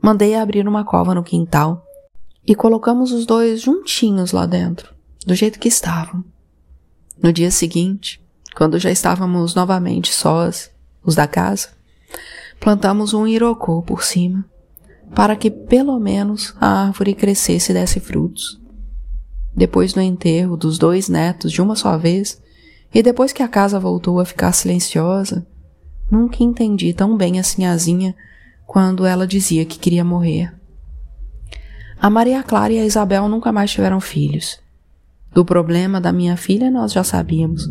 mandei 0.00 0.34
abrir 0.34 0.68
uma 0.68 0.84
cova 0.84 1.14
no 1.14 1.22
quintal 1.22 1.84
e 2.46 2.54
colocamos 2.54 3.12
os 3.12 3.24
dois 3.24 3.62
juntinhos 3.62 4.32
lá 4.32 4.44
dentro, 4.44 4.94
do 5.26 5.34
jeito 5.34 5.58
que 5.58 5.68
estavam. 5.68 6.22
No 7.22 7.32
dia 7.32 7.50
seguinte, 7.50 8.22
quando 8.54 8.78
já 8.78 8.90
estávamos 8.90 9.54
novamente 9.54 10.12
sós, 10.12 10.70
os 11.02 11.14
da 11.14 11.26
casa, 11.26 11.68
plantamos 12.60 13.14
um 13.14 13.26
irocô 13.26 13.82
por 13.82 14.04
cima, 14.04 14.44
para 15.14 15.34
que 15.36 15.50
pelo 15.50 15.98
menos 15.98 16.54
a 16.60 16.86
árvore 16.86 17.14
crescesse 17.14 17.72
e 17.72 17.74
desse 17.74 18.00
frutos. 18.00 18.60
Depois 19.56 19.92
do 19.92 20.00
enterro 20.00 20.56
dos 20.56 20.76
dois 20.76 21.08
netos 21.08 21.52
de 21.52 21.62
uma 21.62 21.76
só 21.76 21.96
vez, 21.96 22.42
e 22.94 23.02
depois 23.02 23.32
que 23.32 23.42
a 23.42 23.48
casa 23.48 23.80
voltou 23.80 24.20
a 24.20 24.24
ficar 24.24 24.52
silenciosa, 24.52 25.44
nunca 26.08 26.44
entendi 26.44 26.92
tão 26.94 27.16
bem 27.16 27.40
a 27.40 27.42
sinhazinha 27.42 28.14
quando 28.64 29.04
ela 29.04 29.26
dizia 29.26 29.64
que 29.64 29.78
queria 29.78 30.04
morrer. 30.04 30.54
A 32.00 32.08
Maria 32.08 32.42
Clara 32.42 32.72
e 32.72 32.78
a 32.78 32.84
Isabel 32.84 33.28
nunca 33.28 33.50
mais 33.50 33.70
tiveram 33.70 34.00
filhos. 34.00 34.60
Do 35.32 35.44
problema 35.44 36.00
da 36.00 36.12
minha 36.12 36.36
filha 36.36 36.70
nós 36.70 36.92
já 36.92 37.02
sabíamos, 37.02 37.68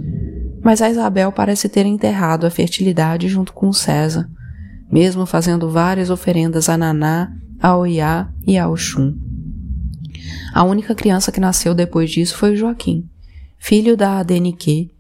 mas 0.62 0.82
a 0.82 0.90
Isabel 0.90 1.32
parece 1.32 1.70
ter 1.70 1.86
enterrado 1.86 2.46
a 2.46 2.50
fertilidade 2.50 3.30
junto 3.30 3.54
com 3.54 3.72
César, 3.72 4.30
mesmo 4.92 5.26
fazendo 5.26 5.70
várias 5.70 6.10
oferendas 6.10 6.68
a 6.68 6.78
Naná, 6.78 7.32
a 7.62 7.78
Oiá 7.78 8.30
e 8.46 8.58
a 8.58 8.68
Oxum. 8.68 9.16
A 10.54 10.64
única 10.64 10.94
criança 10.94 11.32
que 11.32 11.40
nasceu 11.40 11.74
depois 11.74 12.12
disso 12.12 12.38
foi 12.38 12.54
o 12.54 12.56
Joaquim, 12.56 13.10
filho 13.58 13.96
da 13.96 14.20
Adenique, 14.20 14.93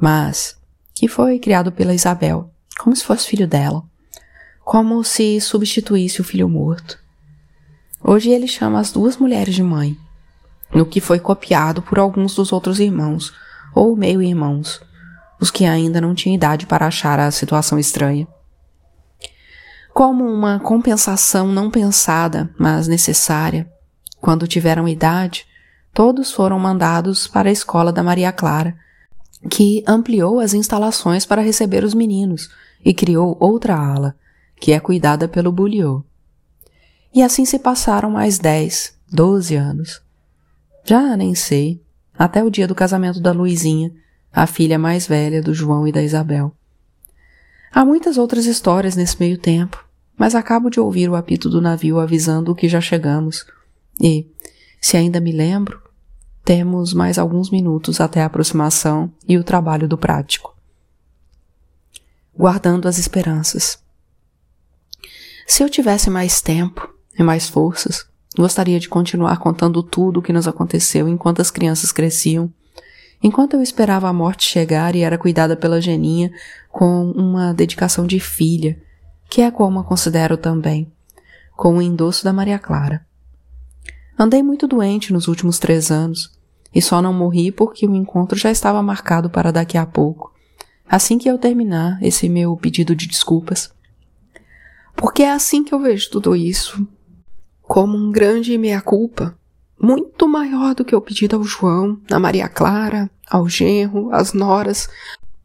mas 0.00 0.56
que 0.94 1.08
foi 1.08 1.38
criado 1.38 1.70
pela 1.72 1.94
Isabel, 1.94 2.50
como 2.78 2.94
se 2.94 3.04
fosse 3.04 3.26
filho 3.26 3.46
dela, 3.46 3.82
como 4.64 5.02
se 5.02 5.40
substituísse 5.40 6.20
o 6.20 6.24
filho 6.24 6.48
morto. 6.48 6.98
Hoje 8.02 8.30
ele 8.30 8.46
chama 8.46 8.80
as 8.80 8.92
duas 8.92 9.16
mulheres 9.16 9.54
de 9.54 9.62
mãe, 9.62 9.96
no 10.72 10.86
que 10.86 11.00
foi 11.00 11.18
copiado 11.18 11.82
por 11.82 11.98
alguns 11.98 12.34
dos 12.34 12.52
outros 12.52 12.78
irmãos, 12.78 13.32
ou 13.74 13.96
meio-irmãos, 13.96 14.80
os 15.40 15.50
que 15.50 15.64
ainda 15.64 16.00
não 16.00 16.14
tinham 16.14 16.34
idade 16.34 16.66
para 16.66 16.86
achar 16.86 17.18
a 17.18 17.30
situação 17.30 17.78
estranha. 17.78 18.26
Como 19.92 20.24
uma 20.24 20.60
compensação 20.60 21.48
não 21.48 21.70
pensada, 21.70 22.50
mas 22.58 22.86
necessária, 22.86 23.68
quando 24.20 24.46
tiveram 24.46 24.88
idade, 24.88 25.46
todos 25.92 26.32
foram 26.32 26.58
mandados 26.58 27.26
para 27.26 27.48
a 27.48 27.52
escola 27.52 27.92
da 27.92 28.02
Maria 28.02 28.30
Clara, 28.32 28.76
que 29.50 29.84
ampliou 29.86 30.40
as 30.40 30.54
instalações 30.54 31.24
para 31.24 31.42
receber 31.42 31.84
os 31.84 31.94
meninos 31.94 32.50
e 32.84 32.92
criou 32.92 33.36
outra 33.38 33.76
ala, 33.76 34.16
que 34.56 34.72
é 34.72 34.80
cuidada 34.80 35.28
pelo 35.28 35.52
Bulliot. 35.52 36.04
E 37.14 37.22
assim 37.22 37.44
se 37.44 37.58
passaram 37.58 38.10
mais 38.10 38.38
dez, 38.38 38.94
doze 39.10 39.54
anos. 39.54 40.02
Já 40.84 41.16
nem 41.16 41.34
sei, 41.34 41.82
até 42.18 42.42
o 42.42 42.50
dia 42.50 42.66
do 42.66 42.74
casamento 42.74 43.20
da 43.20 43.32
Luizinha, 43.32 43.92
a 44.32 44.46
filha 44.46 44.78
mais 44.78 45.06
velha 45.06 45.42
do 45.42 45.54
João 45.54 45.86
e 45.86 45.92
da 45.92 46.02
Isabel. 46.02 46.52
Há 47.72 47.84
muitas 47.84 48.18
outras 48.18 48.46
histórias 48.46 48.96
nesse 48.96 49.18
meio 49.20 49.38
tempo, 49.38 49.84
mas 50.16 50.34
acabo 50.34 50.70
de 50.70 50.80
ouvir 50.80 51.08
o 51.08 51.14
apito 51.14 51.48
do 51.48 51.60
navio 51.60 51.98
avisando 51.98 52.54
que 52.54 52.68
já 52.68 52.80
chegamos. 52.80 53.46
E, 54.02 54.26
se 54.80 54.96
ainda 54.96 55.20
me 55.20 55.32
lembro, 55.32 55.80
temos 56.48 56.94
mais 56.94 57.18
alguns 57.18 57.50
minutos 57.50 58.00
até 58.00 58.22
a 58.22 58.24
aproximação 58.24 59.12
e 59.28 59.36
o 59.36 59.44
trabalho 59.44 59.86
do 59.86 59.98
prático. 59.98 60.56
Guardando 62.34 62.88
as 62.88 62.96
esperanças. 62.96 63.78
Se 65.46 65.62
eu 65.62 65.68
tivesse 65.68 66.08
mais 66.08 66.40
tempo 66.40 66.88
e 67.18 67.22
mais 67.22 67.50
forças, 67.50 68.06
gostaria 68.34 68.80
de 68.80 68.88
continuar 68.88 69.36
contando 69.40 69.82
tudo 69.82 70.20
o 70.20 70.22
que 70.22 70.32
nos 70.32 70.48
aconteceu 70.48 71.06
enquanto 71.06 71.42
as 71.42 71.50
crianças 71.50 71.92
cresciam, 71.92 72.50
enquanto 73.22 73.52
eu 73.52 73.60
esperava 73.60 74.08
a 74.08 74.12
morte 74.14 74.46
chegar 74.46 74.96
e 74.96 75.02
era 75.02 75.18
cuidada 75.18 75.54
pela 75.54 75.82
Geninha 75.82 76.32
com 76.70 77.10
uma 77.10 77.52
dedicação 77.52 78.06
de 78.06 78.18
filha, 78.18 78.80
que 79.28 79.42
é 79.42 79.50
como 79.50 79.80
a 79.80 79.84
considero 79.84 80.38
também, 80.38 80.90
com 81.54 81.76
o 81.76 81.82
endosso 81.82 82.24
da 82.24 82.32
Maria 82.32 82.58
Clara. 82.58 83.06
Andei 84.18 84.42
muito 84.42 84.66
doente 84.66 85.12
nos 85.12 85.28
últimos 85.28 85.58
três 85.58 85.90
anos, 85.90 86.37
e 86.74 86.82
só 86.82 87.00
não 87.00 87.12
morri 87.12 87.50
porque 87.50 87.86
o 87.86 87.94
encontro 87.94 88.38
já 88.38 88.50
estava 88.50 88.82
marcado 88.82 89.30
para 89.30 89.50
daqui 89.50 89.78
a 89.78 89.86
pouco, 89.86 90.32
assim 90.88 91.18
que 91.18 91.28
eu 91.28 91.38
terminar 91.38 91.98
esse 92.02 92.28
meu 92.28 92.56
pedido 92.56 92.94
de 92.94 93.06
desculpas. 93.06 93.72
Porque 94.94 95.22
é 95.22 95.32
assim 95.32 95.62
que 95.62 95.74
eu 95.74 95.80
vejo 95.80 96.10
tudo 96.10 96.34
isso, 96.34 96.86
como 97.62 97.96
um 97.96 98.10
grande 98.10 98.56
meia-culpa, 98.58 99.38
muito 99.80 100.26
maior 100.28 100.74
do 100.74 100.84
que 100.84 100.96
o 100.96 101.00
pedido 101.00 101.36
ao 101.36 101.44
João, 101.44 102.00
à 102.10 102.18
Maria 102.18 102.48
Clara, 102.48 103.10
ao 103.30 103.48
genro, 103.48 104.12
às 104.12 104.32
noras 104.32 104.88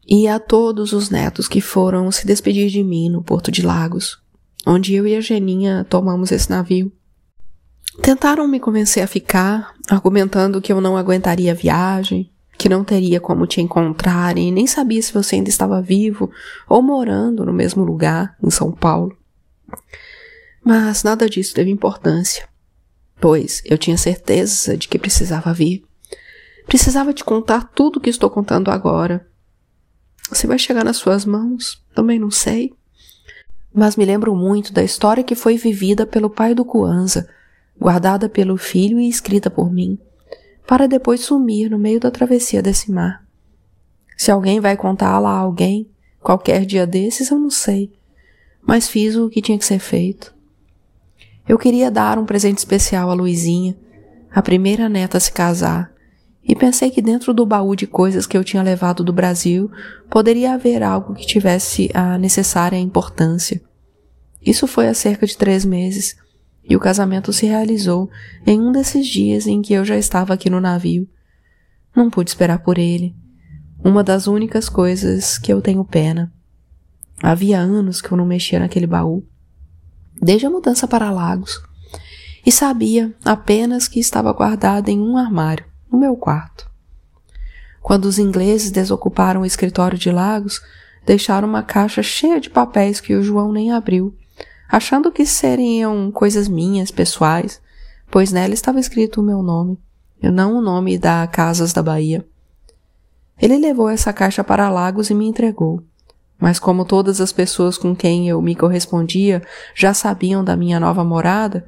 e 0.06 0.26
a 0.26 0.38
todos 0.38 0.92
os 0.92 1.08
netos 1.08 1.46
que 1.48 1.60
foram 1.60 2.10
se 2.10 2.26
despedir 2.26 2.68
de 2.68 2.82
mim 2.82 3.08
no 3.08 3.22
Porto 3.22 3.50
de 3.50 3.62
Lagos, 3.62 4.18
onde 4.66 4.94
eu 4.94 5.06
e 5.06 5.14
a 5.14 5.20
Geninha 5.20 5.86
tomamos 5.88 6.32
esse 6.32 6.50
navio. 6.50 6.92
Tentaram 8.02 8.46
me 8.48 8.58
convencer 8.58 9.02
a 9.02 9.06
ficar, 9.06 9.74
argumentando 9.88 10.60
que 10.60 10.72
eu 10.72 10.80
não 10.80 10.96
aguentaria 10.96 11.52
a 11.52 11.54
viagem, 11.54 12.30
que 12.58 12.68
não 12.68 12.84
teria 12.84 13.20
como 13.20 13.46
te 13.46 13.60
encontrar 13.60 14.36
e 14.36 14.50
nem 14.50 14.66
sabia 14.66 15.00
se 15.00 15.12
você 15.12 15.36
ainda 15.36 15.48
estava 15.48 15.80
vivo 15.80 16.30
ou 16.68 16.82
morando 16.82 17.44
no 17.44 17.52
mesmo 17.52 17.84
lugar, 17.84 18.36
em 18.42 18.50
São 18.50 18.72
Paulo. 18.72 19.16
Mas 20.62 21.02
nada 21.02 21.28
disso 21.28 21.54
teve 21.54 21.70
importância, 21.70 22.48
pois 23.20 23.62
eu 23.64 23.78
tinha 23.78 23.96
certeza 23.96 24.76
de 24.76 24.88
que 24.88 24.98
precisava 24.98 25.52
vir. 25.52 25.84
Precisava 26.66 27.12
te 27.12 27.22
contar 27.22 27.70
tudo 27.74 27.98
o 27.98 28.00
que 28.00 28.10
estou 28.10 28.30
contando 28.30 28.70
agora. 28.70 29.26
Você 30.30 30.46
vai 30.46 30.58
chegar 30.58 30.84
nas 30.84 30.96
suas 30.96 31.24
mãos? 31.24 31.84
Também 31.94 32.18
não 32.18 32.30
sei. 32.30 32.72
Mas 33.72 33.96
me 33.96 34.04
lembro 34.04 34.34
muito 34.34 34.72
da 34.72 34.82
história 34.82 35.22
que 35.22 35.34
foi 35.34 35.58
vivida 35.58 36.06
pelo 36.06 36.30
pai 36.30 36.54
do 36.54 36.64
Kuanza 36.64 37.28
guardada 37.78 38.28
pelo 38.28 38.56
filho 38.56 38.98
e 38.98 39.08
escrita 39.08 39.50
por 39.50 39.72
mim, 39.72 39.98
para 40.66 40.88
depois 40.88 41.20
sumir 41.20 41.70
no 41.70 41.78
meio 41.78 42.00
da 42.00 42.10
travessia 42.10 42.62
desse 42.62 42.90
mar. 42.90 43.24
Se 44.16 44.30
alguém 44.30 44.60
vai 44.60 44.76
contá-la 44.76 45.30
a 45.30 45.38
alguém, 45.38 45.88
qualquer 46.20 46.64
dia 46.64 46.86
desses, 46.86 47.30
eu 47.30 47.38
não 47.38 47.50
sei, 47.50 47.92
mas 48.66 48.88
fiz 48.88 49.16
o 49.16 49.28
que 49.28 49.42
tinha 49.42 49.58
que 49.58 49.64
ser 49.64 49.78
feito. 49.78 50.34
Eu 51.46 51.58
queria 51.58 51.90
dar 51.90 52.18
um 52.18 52.24
presente 52.24 52.58
especial 52.58 53.10
a 53.10 53.14
Luizinha, 53.14 53.76
a 54.30 54.40
primeira 54.40 54.88
neta 54.88 55.18
a 55.18 55.20
se 55.20 55.30
casar, 55.30 55.92
e 56.46 56.54
pensei 56.54 56.90
que 56.90 57.02
dentro 57.02 57.32
do 57.32 57.46
baú 57.46 57.74
de 57.74 57.86
coisas 57.86 58.26
que 58.26 58.36
eu 58.36 58.44
tinha 58.44 58.62
levado 58.62 59.02
do 59.02 59.12
Brasil 59.12 59.70
poderia 60.10 60.54
haver 60.54 60.82
algo 60.82 61.14
que 61.14 61.26
tivesse 61.26 61.90
a 61.94 62.18
necessária 62.18 62.78
importância. 62.78 63.60
Isso 64.44 64.66
foi 64.66 64.88
há 64.88 64.94
cerca 64.94 65.26
de 65.26 65.36
três 65.36 65.64
meses, 65.64 66.16
e 66.68 66.74
o 66.74 66.80
casamento 66.80 67.32
se 67.32 67.46
realizou 67.46 68.10
em 68.46 68.60
um 68.60 68.72
desses 68.72 69.06
dias 69.06 69.46
em 69.46 69.60
que 69.60 69.74
eu 69.74 69.84
já 69.84 69.96
estava 69.96 70.32
aqui 70.32 70.48
no 70.48 70.60
navio. 70.60 71.08
Não 71.94 72.10
pude 72.10 72.30
esperar 72.30 72.60
por 72.60 72.78
ele. 72.78 73.14
Uma 73.84 74.02
das 74.02 74.26
únicas 74.26 74.68
coisas 74.68 75.36
que 75.36 75.52
eu 75.52 75.60
tenho 75.60 75.84
pena. 75.84 76.32
Havia 77.22 77.58
anos 77.58 78.00
que 78.00 78.10
eu 78.10 78.16
não 78.16 78.26
mexia 78.26 78.58
naquele 78.58 78.86
baú. 78.86 79.24
Desde 80.20 80.46
a 80.46 80.50
mudança 80.50 80.88
para 80.88 81.10
Lagos. 81.10 81.62
E 82.44 82.50
sabia 82.50 83.14
apenas 83.24 83.86
que 83.86 84.00
estava 84.00 84.32
guardado 84.32 84.88
em 84.88 85.00
um 85.00 85.16
armário, 85.16 85.64
no 85.90 85.98
meu 85.98 86.16
quarto. 86.16 86.70
Quando 87.80 88.06
os 88.06 88.18
ingleses 88.18 88.70
desocuparam 88.70 89.42
o 89.42 89.46
escritório 89.46 89.98
de 89.98 90.10
Lagos, 90.10 90.60
deixaram 91.06 91.46
uma 91.46 91.62
caixa 91.62 92.02
cheia 92.02 92.40
de 92.40 92.48
papéis 92.48 93.00
que 93.00 93.14
o 93.14 93.22
João 93.22 93.52
nem 93.52 93.72
abriu, 93.72 94.16
achando 94.68 95.12
que 95.12 95.26
seriam 95.26 96.10
coisas 96.10 96.48
minhas, 96.48 96.90
pessoais, 96.90 97.60
pois 98.10 98.32
nela 98.32 98.54
estava 98.54 98.80
escrito 98.80 99.20
o 99.20 99.24
meu 99.24 99.42
nome, 99.42 99.78
e 100.22 100.30
não 100.30 100.56
o 100.56 100.60
nome 100.60 100.98
da 100.98 101.26
Casas 101.26 101.72
da 101.72 101.82
Bahia. 101.82 102.24
Ele 103.40 103.58
levou 103.58 103.88
essa 103.88 104.12
caixa 104.12 104.44
para 104.44 104.70
Lagos 104.70 105.10
e 105.10 105.14
me 105.14 105.26
entregou. 105.26 105.82
Mas 106.38 106.58
como 106.58 106.84
todas 106.84 107.20
as 107.20 107.32
pessoas 107.32 107.78
com 107.78 107.94
quem 107.94 108.28
eu 108.28 108.40
me 108.42 108.54
correspondia 108.54 109.42
já 109.74 109.94
sabiam 109.94 110.44
da 110.44 110.56
minha 110.56 110.78
nova 110.80 111.04
morada, 111.04 111.66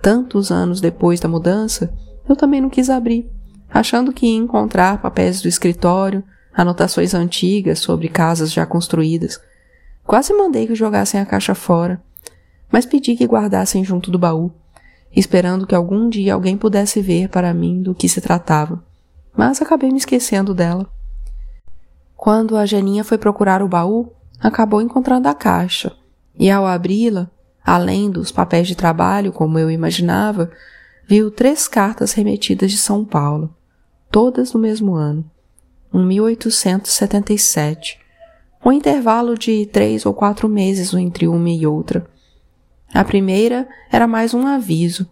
tantos 0.00 0.50
anos 0.50 0.80
depois 0.80 1.20
da 1.20 1.28
mudança, 1.28 1.92
eu 2.28 2.34
também 2.34 2.60
não 2.60 2.70
quis 2.70 2.90
abrir, 2.90 3.30
achando 3.70 4.12
que 4.12 4.26
ia 4.26 4.36
encontrar 4.36 5.00
papéis 5.00 5.40
do 5.40 5.48
escritório, 5.48 6.24
anotações 6.54 7.14
antigas 7.14 7.78
sobre 7.78 8.08
casas 8.08 8.52
já 8.52 8.64
construídas. 8.64 9.40
Quase 10.04 10.32
mandei 10.32 10.66
que 10.66 10.74
jogassem 10.74 11.20
a 11.20 11.26
caixa 11.26 11.54
fora, 11.54 12.02
mas 12.70 12.86
pedi 12.86 13.16
que 13.16 13.26
guardassem 13.26 13.84
junto 13.84 14.10
do 14.10 14.18
baú, 14.18 14.50
esperando 15.14 15.66
que 15.66 15.74
algum 15.74 16.08
dia 16.08 16.34
alguém 16.34 16.56
pudesse 16.56 17.00
ver 17.00 17.28
para 17.28 17.54
mim 17.54 17.82
do 17.82 17.94
que 17.94 18.08
se 18.08 18.20
tratava. 18.20 18.82
Mas 19.36 19.60
acabei 19.60 19.90
me 19.90 19.98
esquecendo 19.98 20.54
dela. 20.54 20.86
Quando 22.16 22.56
a 22.56 22.66
Janinha 22.66 23.04
foi 23.04 23.18
procurar 23.18 23.62
o 23.62 23.68
baú, 23.68 24.12
acabou 24.40 24.80
encontrando 24.80 25.28
a 25.28 25.34
caixa, 25.34 25.94
e 26.38 26.50
ao 26.50 26.66
abri-la, 26.66 27.30
além 27.64 28.10
dos 28.10 28.32
papéis 28.32 28.66
de 28.66 28.74
trabalho, 28.74 29.32
como 29.32 29.58
eu 29.58 29.70
imaginava, 29.70 30.50
viu 31.06 31.30
três 31.30 31.68
cartas 31.68 32.12
remetidas 32.12 32.70
de 32.70 32.78
São 32.78 33.04
Paulo, 33.04 33.54
todas 34.10 34.52
no 34.52 34.60
mesmo 34.60 34.94
ano 34.94 35.24
em 35.96 36.04
1877, 36.04 37.98
um 38.64 38.70
intervalo 38.72 39.38
de 39.38 39.64
três 39.66 40.04
ou 40.04 40.12
quatro 40.12 40.48
meses 40.48 40.92
entre 40.92 41.26
uma 41.26 41.48
e 41.48 41.66
outra. 41.66 42.06
A 42.96 43.04
primeira 43.04 43.68
era 43.92 44.06
mais 44.06 44.32
um 44.32 44.46
aviso, 44.46 45.06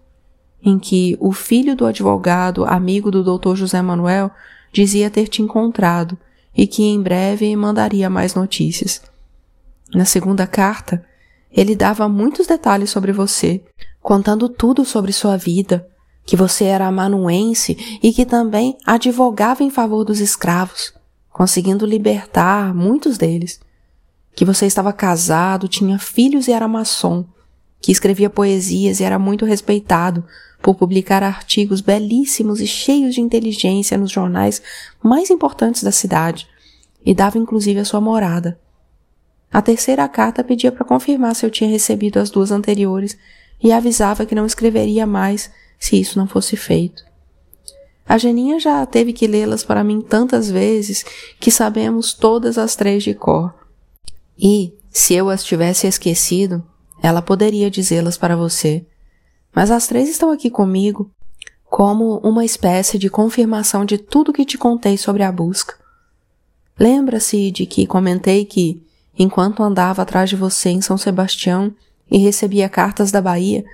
em 0.63 0.79
que 0.79 1.19
o 1.21 1.33
filho 1.33 1.77
do 1.77 1.85
advogado, 1.85 2.65
amigo 2.65 3.11
do 3.11 3.23
Dr. 3.23 3.55
José 3.55 3.83
Manuel, 3.83 4.31
dizia 4.73 5.11
ter 5.11 5.29
te 5.29 5.43
encontrado 5.43 6.17
e 6.57 6.67
que 6.67 6.83
em 6.83 6.99
breve 7.03 7.55
mandaria 7.55 8.09
mais 8.09 8.35
notícias. 8.35 9.03
Na 9.95 10.07
segunda 10.07 10.47
carta, 10.47 11.05
ele 11.53 11.77
dava 11.77 12.09
muitos 12.09 12.47
detalhes 12.47 12.89
sobre 12.89 13.13
você, 13.13 13.63
contando 14.01 14.49
tudo 14.49 14.83
sobre 14.83 15.13
sua 15.13 15.37
vida, 15.37 15.87
que 16.25 16.37
você 16.37 16.65
era 16.65 16.87
amanuense 16.87 17.99
e 18.03 18.15
que 18.15 18.25
também 18.25 18.79
advogava 18.87 19.63
em 19.63 19.69
favor 19.69 20.05
dos 20.05 20.21
escravos, 20.21 20.95
conseguindo 21.31 21.85
libertar 21.85 22.75
muitos 22.75 23.19
deles, 23.19 23.61
que 24.35 24.43
você 24.43 24.65
estava 24.65 24.91
casado, 24.91 25.69
tinha 25.69 25.99
filhos 25.99 26.49
e 26.49 26.53
era 26.53 26.67
maçom, 26.67 27.27
que 27.85 27.93
escrevia 27.93 28.31
poesias 28.31 28.99
e 28.99 29.05
era 29.05 29.19
muito 29.19 29.45
respeitado 29.45 30.25
por 30.63 30.75
publicar 30.75 31.23
artigos 31.23 31.83
belíssimos 31.83 32.59
e 32.59 32.67
cheios 32.67 33.15
de 33.15 33.21
inteligência 33.21 33.99
nos 33.99 34.11
jornais 34.11 34.63
mais 35.03 35.29
importantes 35.29 35.83
da 35.83 35.93
cidade, 35.93 36.49
e 37.05 37.15
dava 37.15 37.37
inclusive 37.37 37.79
a 37.79 37.85
sua 37.85 38.01
morada. 38.01 38.59
A 39.53 39.61
terceira 39.61 40.09
carta 40.09 40.43
pedia 40.43 40.73
para 40.73 40.87
confirmar 40.87 41.35
se 41.35 41.45
eu 41.45 41.51
tinha 41.51 41.69
recebido 41.69 42.19
as 42.19 42.31
duas 42.31 42.51
anteriores 42.51 43.19
e 43.63 43.71
avisava 43.71 44.25
que 44.25 44.35
não 44.35 44.47
escreveria 44.47 45.07
mais 45.07 45.51
se 45.79 46.01
isso 46.01 46.19
não 46.19 46.27
fosse 46.27 46.57
feito. 46.57 47.05
A 48.09 48.17
Geninha 48.17 48.59
já 48.59 48.87
teve 48.87 49.13
que 49.13 49.27
lê-las 49.27 49.63
para 49.63 49.85
mim 49.85 50.01
tantas 50.01 50.51
vezes 50.51 51.05
que 51.39 51.51
sabemos 51.51 52.15
todas 52.15 52.57
as 52.57 52.75
três 52.75 53.03
de 53.03 53.13
cor. 53.13 53.55
E, 54.39 54.73
se 54.91 55.13
eu 55.13 55.29
as 55.29 55.45
tivesse 55.45 55.87
esquecido, 55.87 56.65
ela 57.05 57.21
poderia 57.21 57.71
dizê-las 57.71 58.17
para 58.17 58.35
você. 58.35 58.87
Mas 59.55 59.71
as 59.71 59.87
três 59.87 60.09
estão 60.09 60.31
aqui 60.31 60.49
comigo, 60.49 61.11
como 61.65 62.17
uma 62.21 62.47
espécie 62.47 62.97
de 62.97 63.11
confirmação 63.11 63.85
de 63.85 63.99
tudo 63.99 64.33
que 64.33 64.43
te 64.43 64.57
contei 64.57 64.97
sobre 64.97 65.23
a 65.23 65.31
busca. 65.31 65.75
Lembra-se 66.81 67.51
de 67.51 67.67
que 67.67 67.87
comentei 67.87 68.47
que, 68.47 68.83
enquanto 69.19 69.63
andava 69.63 70.01
atrás 70.01 70.31
de 70.31 70.35
você 70.35 70.71
em 70.71 70.81
São 70.81 70.97
Sebastião 70.97 71.75
e 72.11 72.17
recebia 72.17 72.71
cartas 72.71 73.13
da 73.13 73.21
Bahia, 73.21 73.67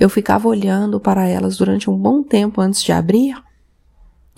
eu 0.00 0.08
ficava 0.08 0.48
olhando 0.48 0.98
para 0.98 1.28
elas 1.28 1.58
durante 1.58 1.90
um 1.90 1.96
bom 1.98 2.22
tempo 2.22 2.58
antes 2.58 2.82
de 2.82 2.90
abrir. 2.90 3.36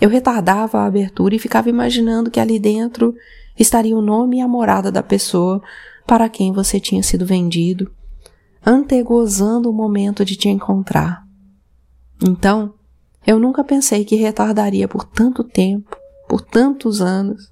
Eu 0.01 0.11
retardava 0.11 0.81
a 0.81 0.87
abertura 0.87 1.37
e 1.37 1.39
ficava 1.39 1.69
imaginando 1.69 2.33
que 2.33 2.41
ali 2.41 2.59
dentro 2.59 3.15
estaria 3.57 3.97
o 3.97 4.03
nome 4.03 4.39
e 4.39 4.41
a 4.41 4.49
morada 4.49 4.91
da 4.91 5.05
pessoa 5.05 5.63
para 6.05 6.29
quem 6.29 6.53
você 6.53 6.81
tinha 6.81 7.05
sido 7.05 7.25
vendido, 7.25 7.89
antegozando 8.65 9.71
o 9.71 9.73
momento 9.73 10.25
de 10.25 10.37
te 10.37 10.49
encontrar. 10.49 11.27
Então, 12.23 12.75
eu 13.27 13.39
nunca 13.39 13.65
pensei 13.65 14.05
que 14.05 14.17
retardaria 14.17 14.87
por 14.87 15.05
tanto 15.05 15.43
tempo, 15.45 15.97
por 16.29 16.41
tantos 16.41 17.01
anos, 17.01 17.51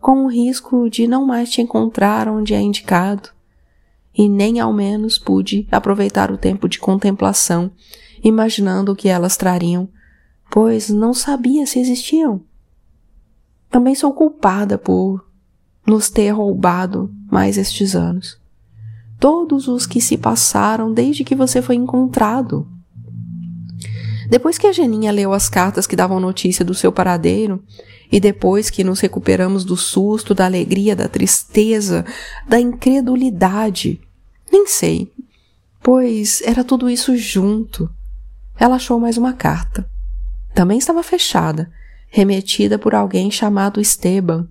com 0.00 0.24
o 0.24 0.30
risco 0.30 0.88
de 0.88 1.06
não 1.06 1.26
mais 1.26 1.50
te 1.50 1.60
encontrar 1.60 2.28
onde 2.28 2.54
é 2.54 2.60
indicado, 2.60 3.30
e 4.16 4.28
nem 4.28 4.60
ao 4.60 4.72
menos 4.72 5.18
pude 5.18 5.66
aproveitar 5.70 6.30
o 6.30 6.38
tempo 6.38 6.68
de 6.68 6.78
contemplação, 6.78 7.70
imaginando 8.22 8.92
o 8.92 8.96
que 8.96 9.08
elas 9.08 9.36
trariam, 9.36 9.88
pois 10.50 10.88
não 10.88 11.12
sabia 11.12 11.66
se 11.66 11.78
existiam. 11.78 12.40
Também 13.70 13.94
sou 13.94 14.12
culpada 14.12 14.78
por 14.78 15.26
nos 15.86 16.08
ter 16.08 16.30
roubado 16.30 17.12
mais 17.30 17.58
estes 17.58 17.94
anos. 17.94 18.40
Todos 19.18 19.68
os 19.68 19.86
que 19.86 20.00
se 20.00 20.16
passaram 20.16 20.92
desde 20.92 21.24
que 21.24 21.34
você 21.34 21.62
foi 21.62 21.74
encontrado. 21.74 22.66
Depois 24.28 24.58
que 24.58 24.66
a 24.66 24.72
Geninha 24.72 25.12
leu 25.12 25.32
as 25.32 25.48
cartas 25.48 25.86
que 25.86 25.96
davam 25.96 26.18
notícia 26.18 26.64
do 26.64 26.74
seu 26.74 26.90
paradeiro, 26.90 27.62
e 28.10 28.20
depois 28.20 28.70
que 28.70 28.84
nos 28.84 29.00
recuperamos 29.00 29.64
do 29.64 29.76
susto, 29.76 30.34
da 30.34 30.44
alegria, 30.44 30.94
da 30.94 31.08
tristeza, 31.08 32.04
da 32.48 32.58
incredulidade, 32.58 34.00
nem 34.50 34.66
sei, 34.66 35.12
pois 35.82 36.40
era 36.42 36.62
tudo 36.62 36.88
isso 36.88 37.16
junto. 37.16 37.90
Ela 38.58 38.76
achou 38.76 38.98
mais 38.98 39.16
uma 39.16 39.32
carta. 39.32 39.88
Também 40.54 40.78
estava 40.78 41.02
fechada, 41.02 41.70
remetida 42.08 42.78
por 42.78 42.94
alguém 42.94 43.30
chamado 43.30 43.80
Esteban 43.80 44.48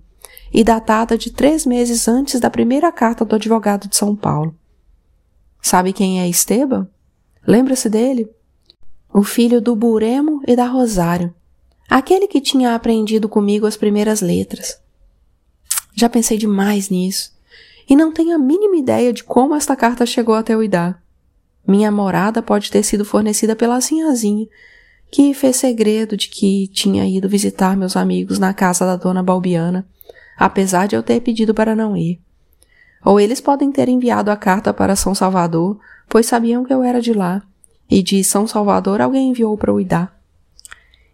e 0.52 0.62
datada 0.64 1.18
de 1.18 1.30
três 1.30 1.66
meses 1.66 2.08
antes 2.08 2.40
da 2.40 2.50
primeira 2.50 2.90
carta 2.92 3.24
do 3.24 3.34
advogado 3.34 3.88
de 3.88 3.96
São 3.96 4.14
Paulo. 4.14 4.54
Sabe 5.60 5.92
quem 5.92 6.20
é 6.20 6.28
Esteban? 6.28 6.88
Lembra-se 7.46 7.88
dele? 7.88 8.30
O 9.12 9.22
filho 9.22 9.60
do 9.60 9.74
Buremo 9.74 10.42
e 10.46 10.54
da 10.54 10.66
Rosário, 10.66 11.34
aquele 11.88 12.28
que 12.28 12.40
tinha 12.40 12.74
aprendido 12.74 13.28
comigo 13.28 13.66
as 13.66 13.76
primeiras 13.76 14.20
letras. 14.20 14.80
Já 15.94 16.08
pensei 16.08 16.36
demais 16.36 16.90
nisso 16.90 17.32
e 17.88 17.96
não 17.96 18.12
tenho 18.12 18.34
a 18.34 18.38
mínima 18.38 18.76
ideia 18.76 19.12
de 19.12 19.24
como 19.24 19.54
esta 19.54 19.74
carta 19.74 20.04
chegou 20.04 20.34
até 20.34 20.56
o 20.56 20.62
Idá. 20.62 20.98
Minha 21.66 21.90
morada 21.90 22.42
pode 22.42 22.70
ter 22.70 22.82
sido 22.82 23.04
fornecida 23.04 23.56
pela 23.56 23.80
Sinhazinha, 23.80 24.46
que 25.10 25.32
fez 25.34 25.56
segredo 25.56 26.16
de 26.16 26.28
que 26.28 26.68
tinha 26.68 27.06
ido 27.06 27.28
visitar 27.28 27.76
meus 27.76 27.96
amigos 27.96 28.38
na 28.38 28.52
casa 28.52 28.84
da 28.84 28.96
dona 28.96 29.22
Balbiana, 29.22 29.86
apesar 30.38 30.86
de 30.86 30.96
eu 30.96 31.02
ter 31.02 31.20
pedido 31.20 31.54
para 31.54 31.74
não 31.74 31.96
ir. 31.96 32.20
Ou 33.04 33.20
eles 33.20 33.40
podem 33.40 33.70
ter 33.70 33.88
enviado 33.88 34.30
a 34.30 34.36
carta 34.36 34.72
para 34.74 34.96
São 34.96 35.14
Salvador, 35.14 35.78
pois 36.08 36.26
sabiam 36.26 36.64
que 36.64 36.72
eu 36.72 36.82
era 36.82 37.00
de 37.00 37.12
lá, 37.12 37.42
e 37.90 38.02
de 38.02 38.22
São 38.24 38.46
Salvador 38.46 39.00
alguém 39.00 39.30
enviou 39.30 39.56
para 39.56 39.72
o 39.72 39.80
Idá. 39.80 40.12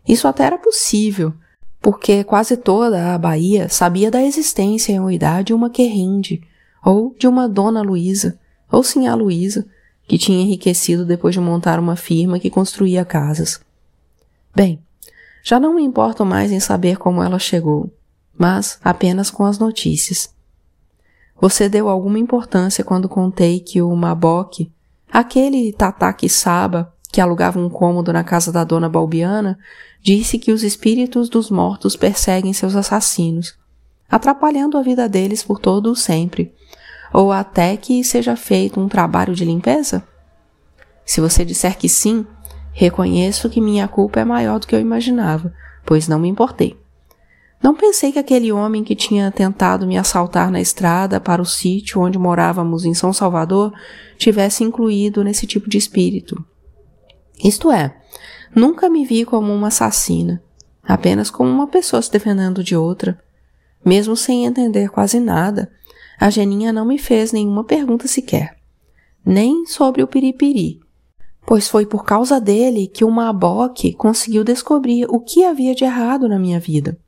Isso 0.06 0.26
até 0.26 0.44
era 0.44 0.58
possível, 0.58 1.32
porque 1.80 2.24
quase 2.24 2.56
toda 2.56 3.14
a 3.14 3.18
Bahia 3.18 3.68
sabia 3.68 4.10
da 4.10 4.22
existência 4.22 4.92
em 4.92 5.00
Uidá 5.00 5.42
de 5.42 5.52
uma 5.52 5.70
querrinde, 5.70 6.42
ou 6.84 7.14
de 7.18 7.26
uma 7.26 7.48
dona 7.48 7.82
Luísa, 7.82 8.38
ou 8.70 8.82
a 9.08 9.14
Luísa, 9.14 9.66
que 10.06 10.18
tinha 10.18 10.40
enriquecido 10.40 11.04
depois 11.04 11.34
de 11.34 11.40
montar 11.40 11.78
uma 11.78 11.96
firma 11.96 12.38
que 12.38 12.50
construía 12.50 13.04
casas. 13.04 13.60
Bem, 14.54 14.80
já 15.42 15.58
não 15.58 15.74
me 15.74 15.82
importo 15.82 16.24
mais 16.24 16.52
em 16.52 16.60
saber 16.60 16.96
como 16.96 17.22
ela 17.22 17.38
chegou, 17.38 17.92
mas 18.38 18.78
apenas 18.82 19.30
com 19.30 19.44
as 19.44 19.58
notícias. 19.58 20.34
Você 21.40 21.68
deu 21.68 21.88
alguma 21.88 22.18
importância 22.18 22.84
quando 22.84 23.08
contei 23.08 23.60
que 23.60 23.82
o 23.82 23.94
Maboque, 23.94 24.70
aquele 25.10 25.72
Tataki 25.72 26.28
Saba 26.28 26.92
que 27.12 27.20
alugava 27.20 27.60
um 27.60 27.68
cômodo 27.68 28.10
na 28.10 28.24
casa 28.24 28.50
da 28.50 28.64
dona 28.64 28.88
Balbiana, 28.88 29.58
disse 30.00 30.38
que 30.38 30.50
os 30.50 30.62
espíritos 30.62 31.28
dos 31.28 31.50
mortos 31.50 31.94
perseguem 31.94 32.54
seus 32.54 32.74
assassinos, 32.74 33.54
atrapalhando 34.10 34.78
a 34.78 34.82
vida 34.82 35.06
deles 35.06 35.42
por 35.42 35.60
todo 35.60 35.92
o 35.92 35.94
sempre, 35.94 36.54
ou 37.12 37.30
até 37.30 37.76
que 37.76 38.02
seja 38.02 38.34
feito 38.34 38.80
um 38.80 38.88
trabalho 38.88 39.34
de 39.34 39.44
limpeza? 39.44 40.02
Se 41.04 41.20
você 41.20 41.44
disser 41.44 41.76
que 41.76 41.88
sim, 41.88 42.26
reconheço 42.72 43.50
que 43.50 43.60
minha 43.60 43.86
culpa 43.86 44.20
é 44.20 44.24
maior 44.24 44.58
do 44.58 44.66
que 44.66 44.74
eu 44.74 44.80
imaginava, 44.80 45.52
pois 45.84 46.08
não 46.08 46.18
me 46.18 46.28
importei. 46.28 46.81
Não 47.62 47.74
pensei 47.76 48.10
que 48.10 48.18
aquele 48.18 48.50
homem 48.50 48.82
que 48.82 48.96
tinha 48.96 49.30
tentado 49.30 49.86
me 49.86 49.96
assaltar 49.96 50.50
na 50.50 50.60
estrada 50.60 51.20
para 51.20 51.40
o 51.40 51.46
sítio 51.46 52.00
onde 52.00 52.18
morávamos 52.18 52.84
em 52.84 52.92
São 52.92 53.12
Salvador 53.12 53.72
tivesse 54.18 54.64
incluído 54.64 55.22
nesse 55.22 55.46
tipo 55.46 55.70
de 55.70 55.78
espírito. 55.78 56.44
Isto 57.42 57.70
é, 57.70 57.96
nunca 58.54 58.88
me 58.88 59.04
vi 59.04 59.24
como 59.24 59.52
uma 59.52 59.68
assassina, 59.68 60.42
apenas 60.82 61.30
como 61.30 61.50
uma 61.50 61.68
pessoa 61.68 62.02
se 62.02 62.10
defendendo 62.10 62.64
de 62.64 62.74
outra. 62.74 63.16
Mesmo 63.84 64.16
sem 64.16 64.44
entender 64.44 64.90
quase 64.90 65.20
nada, 65.20 65.70
a 66.18 66.30
Geninha 66.30 66.72
não 66.72 66.84
me 66.84 66.98
fez 66.98 67.32
nenhuma 67.32 67.62
pergunta 67.62 68.08
sequer, 68.08 68.56
nem 69.24 69.66
sobre 69.66 70.02
o 70.02 70.08
piripiri, 70.08 70.80
pois 71.46 71.68
foi 71.68 71.86
por 71.86 72.04
causa 72.04 72.40
dele 72.40 72.88
que 72.88 73.04
o 73.04 73.10
Maboque 73.10 73.92
conseguiu 73.92 74.42
descobrir 74.42 75.06
o 75.08 75.20
que 75.20 75.44
havia 75.44 75.74
de 75.74 75.84
errado 75.84 76.28
na 76.28 76.38
minha 76.38 76.58
vida. 76.58 76.98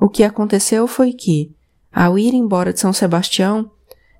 O 0.00 0.08
que 0.08 0.22
aconteceu 0.22 0.86
foi 0.86 1.12
que, 1.12 1.54
ao 1.92 2.18
ir 2.18 2.34
embora 2.34 2.72
de 2.72 2.80
São 2.80 2.92
Sebastião, 2.92 3.70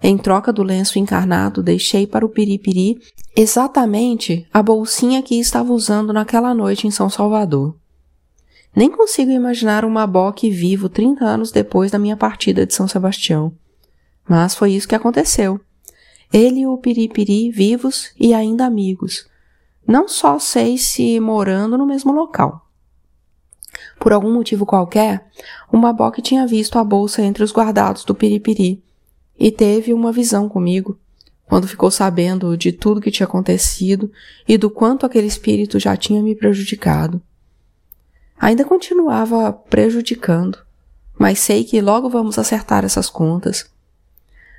em 0.03 0.17
troca 0.17 0.53
do 0.53 0.63
lenço 0.63 0.99
encarnado, 0.99 1.63
deixei 1.63 2.07
para 2.07 2.25
o 2.25 2.29
Piripiri 2.29 2.99
exatamente 3.35 4.47
a 4.53 4.63
bolsinha 4.63 5.23
que 5.23 5.39
estava 5.39 5.73
usando 5.73 6.13
naquela 6.13 6.55
noite 6.55 6.87
em 6.87 6.91
São 6.91 7.09
Salvador. 7.09 7.77
Nem 8.75 8.91
consigo 8.91 9.31
imaginar 9.31 9.85
um 9.85 9.91
Maboque 9.91 10.51
vivo 10.51 10.89
30 10.89 11.25
anos 11.25 11.51
depois 11.51 11.91
da 11.91 11.99
minha 11.99 12.17
partida 12.17 12.67
de 12.67 12.75
São 12.75 12.87
Sebastião. 12.87 13.55
Mas 14.29 14.55
foi 14.55 14.73
isso 14.73 14.89
que 14.89 14.95
aconteceu. 14.95 15.59
Ele 16.33 16.61
e 16.61 16.67
o 16.67 16.77
Piripiri 16.77 17.51
vivos 17.51 18.11
e 18.19 18.35
ainda 18.35 18.67
amigos. 18.67 19.27
Não 19.87 20.09
só 20.09 20.39
sei 20.39 20.77
se 20.77 21.19
morando 21.21 21.79
no 21.79 21.87
mesmo 21.87 22.13
local. 22.13 22.66
Por 23.99 24.13
algum 24.13 24.33
motivo 24.33 24.67
qualquer, 24.67 25.27
o 25.73 25.77
Maboque 25.77 26.23
tinha 26.23 26.47
visto 26.47 26.79
a 26.79 26.85
bolsa 26.85 27.23
entre 27.23 27.43
os 27.43 27.53
guardados 27.53 28.05
do 28.05 28.15
Piripiri 28.15 28.83
e 29.39 29.51
teve 29.51 29.93
uma 29.93 30.13
visão 30.13 30.49
comigo, 30.49 30.99
quando 31.47 31.69
ficou 31.69 31.91
sabendo 31.91 32.57
de 32.57 32.73
tudo 32.73 33.01
que 33.01 33.11
tinha 33.11 33.27
acontecido 33.27 34.11
e 34.47 34.59
do 34.59 34.71
quanto 34.71 35.07
aquele 35.07 35.27
espírito 35.27 35.79
já 35.79 35.97
tinha 35.97 36.23
me 36.23 36.35
prejudicado. 36.35 37.21
Ainda 38.39 38.65
continuava 38.65 39.53
prejudicando, 39.53 40.59
mas 41.19 41.39
sei 41.39 41.65
que 41.65 41.81
logo 41.81 42.11
vamos 42.11 42.39
acertar 42.39 42.85
essas 42.85 43.09
contas. 43.09 43.71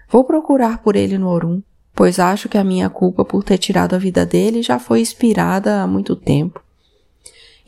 Vou 0.10 0.24
procurar 0.24 0.80
por 0.80 0.96
ele 0.96 1.18
no 1.18 1.28
Orum, 1.28 1.62
pois 1.94 2.20
acho 2.20 2.48
que 2.48 2.58
a 2.58 2.64
minha 2.64 2.90
culpa 2.90 3.26
por 3.26 3.44
ter 3.44 3.58
tirado 3.58 3.94
a 3.94 4.00
vida 4.00 4.26
dele 4.26 4.62
já 4.62 4.80
foi 4.80 5.02
expirada 5.02 5.82
há 5.82 5.88
muito 5.88 6.16
tempo. 6.16 6.64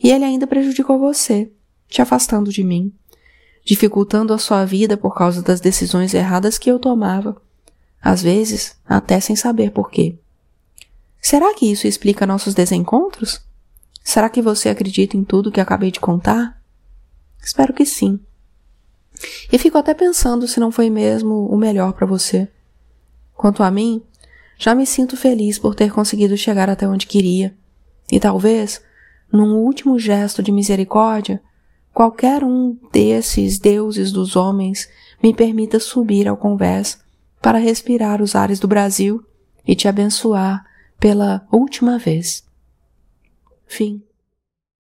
E 0.02 0.10
ele 0.10 0.24
ainda 0.24 0.46
prejudicou 0.46 0.98
você, 0.98 1.50
te 1.90 2.00
afastando 2.00 2.50
de 2.50 2.62
mim, 2.62 2.92
dificultando 3.64 4.32
a 4.32 4.38
sua 4.38 4.64
vida 4.64 4.96
por 4.96 5.14
causa 5.14 5.42
das 5.42 5.60
decisões 5.60 6.14
erradas 6.14 6.56
que 6.56 6.70
eu 6.70 6.78
tomava, 6.78 7.36
às 8.00 8.22
vezes 8.22 8.76
até 8.86 9.20
sem 9.20 9.36
saber 9.36 9.72
por 9.72 9.90
quê. 9.90 10.16
Será 11.20 11.52
que 11.54 11.70
isso 11.70 11.86
explica 11.86 12.26
nossos 12.26 12.54
desencontros? 12.54 13.42
Será 14.02 14.30
que 14.30 14.40
você 14.40 14.70
acredita 14.70 15.16
em 15.16 15.24
tudo 15.24 15.52
que 15.52 15.60
acabei 15.60 15.90
de 15.90 16.00
contar? 16.00 16.58
Espero 17.42 17.74
que 17.74 17.84
sim. 17.84 18.18
E 19.52 19.58
fico 19.58 19.76
até 19.76 19.92
pensando 19.92 20.48
se 20.48 20.58
não 20.58 20.72
foi 20.72 20.88
mesmo 20.88 21.46
o 21.46 21.56
melhor 21.56 21.92
para 21.92 22.06
você. 22.06 22.48
Quanto 23.34 23.62
a 23.62 23.70
mim, 23.70 24.02
já 24.56 24.74
me 24.74 24.86
sinto 24.86 25.16
feliz 25.16 25.58
por 25.58 25.74
ter 25.74 25.92
conseguido 25.92 26.36
chegar 26.36 26.70
até 26.70 26.88
onde 26.88 27.06
queria. 27.06 27.54
E 28.10 28.18
talvez 28.18 28.80
num 29.30 29.56
último 29.56 29.98
gesto 29.98 30.42
de 30.42 30.50
misericórdia, 30.50 31.40
qualquer 31.92 32.44
um 32.44 32.76
desses 32.92 33.58
deuses 33.58 34.12
dos 34.12 34.36
homens 34.36 34.88
me 35.22 35.34
permita 35.34 35.78
subir 35.78 36.28
ao 36.28 36.36
convés 36.36 36.98
para 37.40 37.58
respirar 37.58 38.22
os 38.22 38.34
ares 38.34 38.58
do 38.58 38.68
Brasil 38.68 39.24
e 39.66 39.74
te 39.74 39.88
abençoar 39.88 40.64
pela 40.98 41.46
última 41.50 41.98
vez. 41.98 42.44
Fim. 43.66 44.02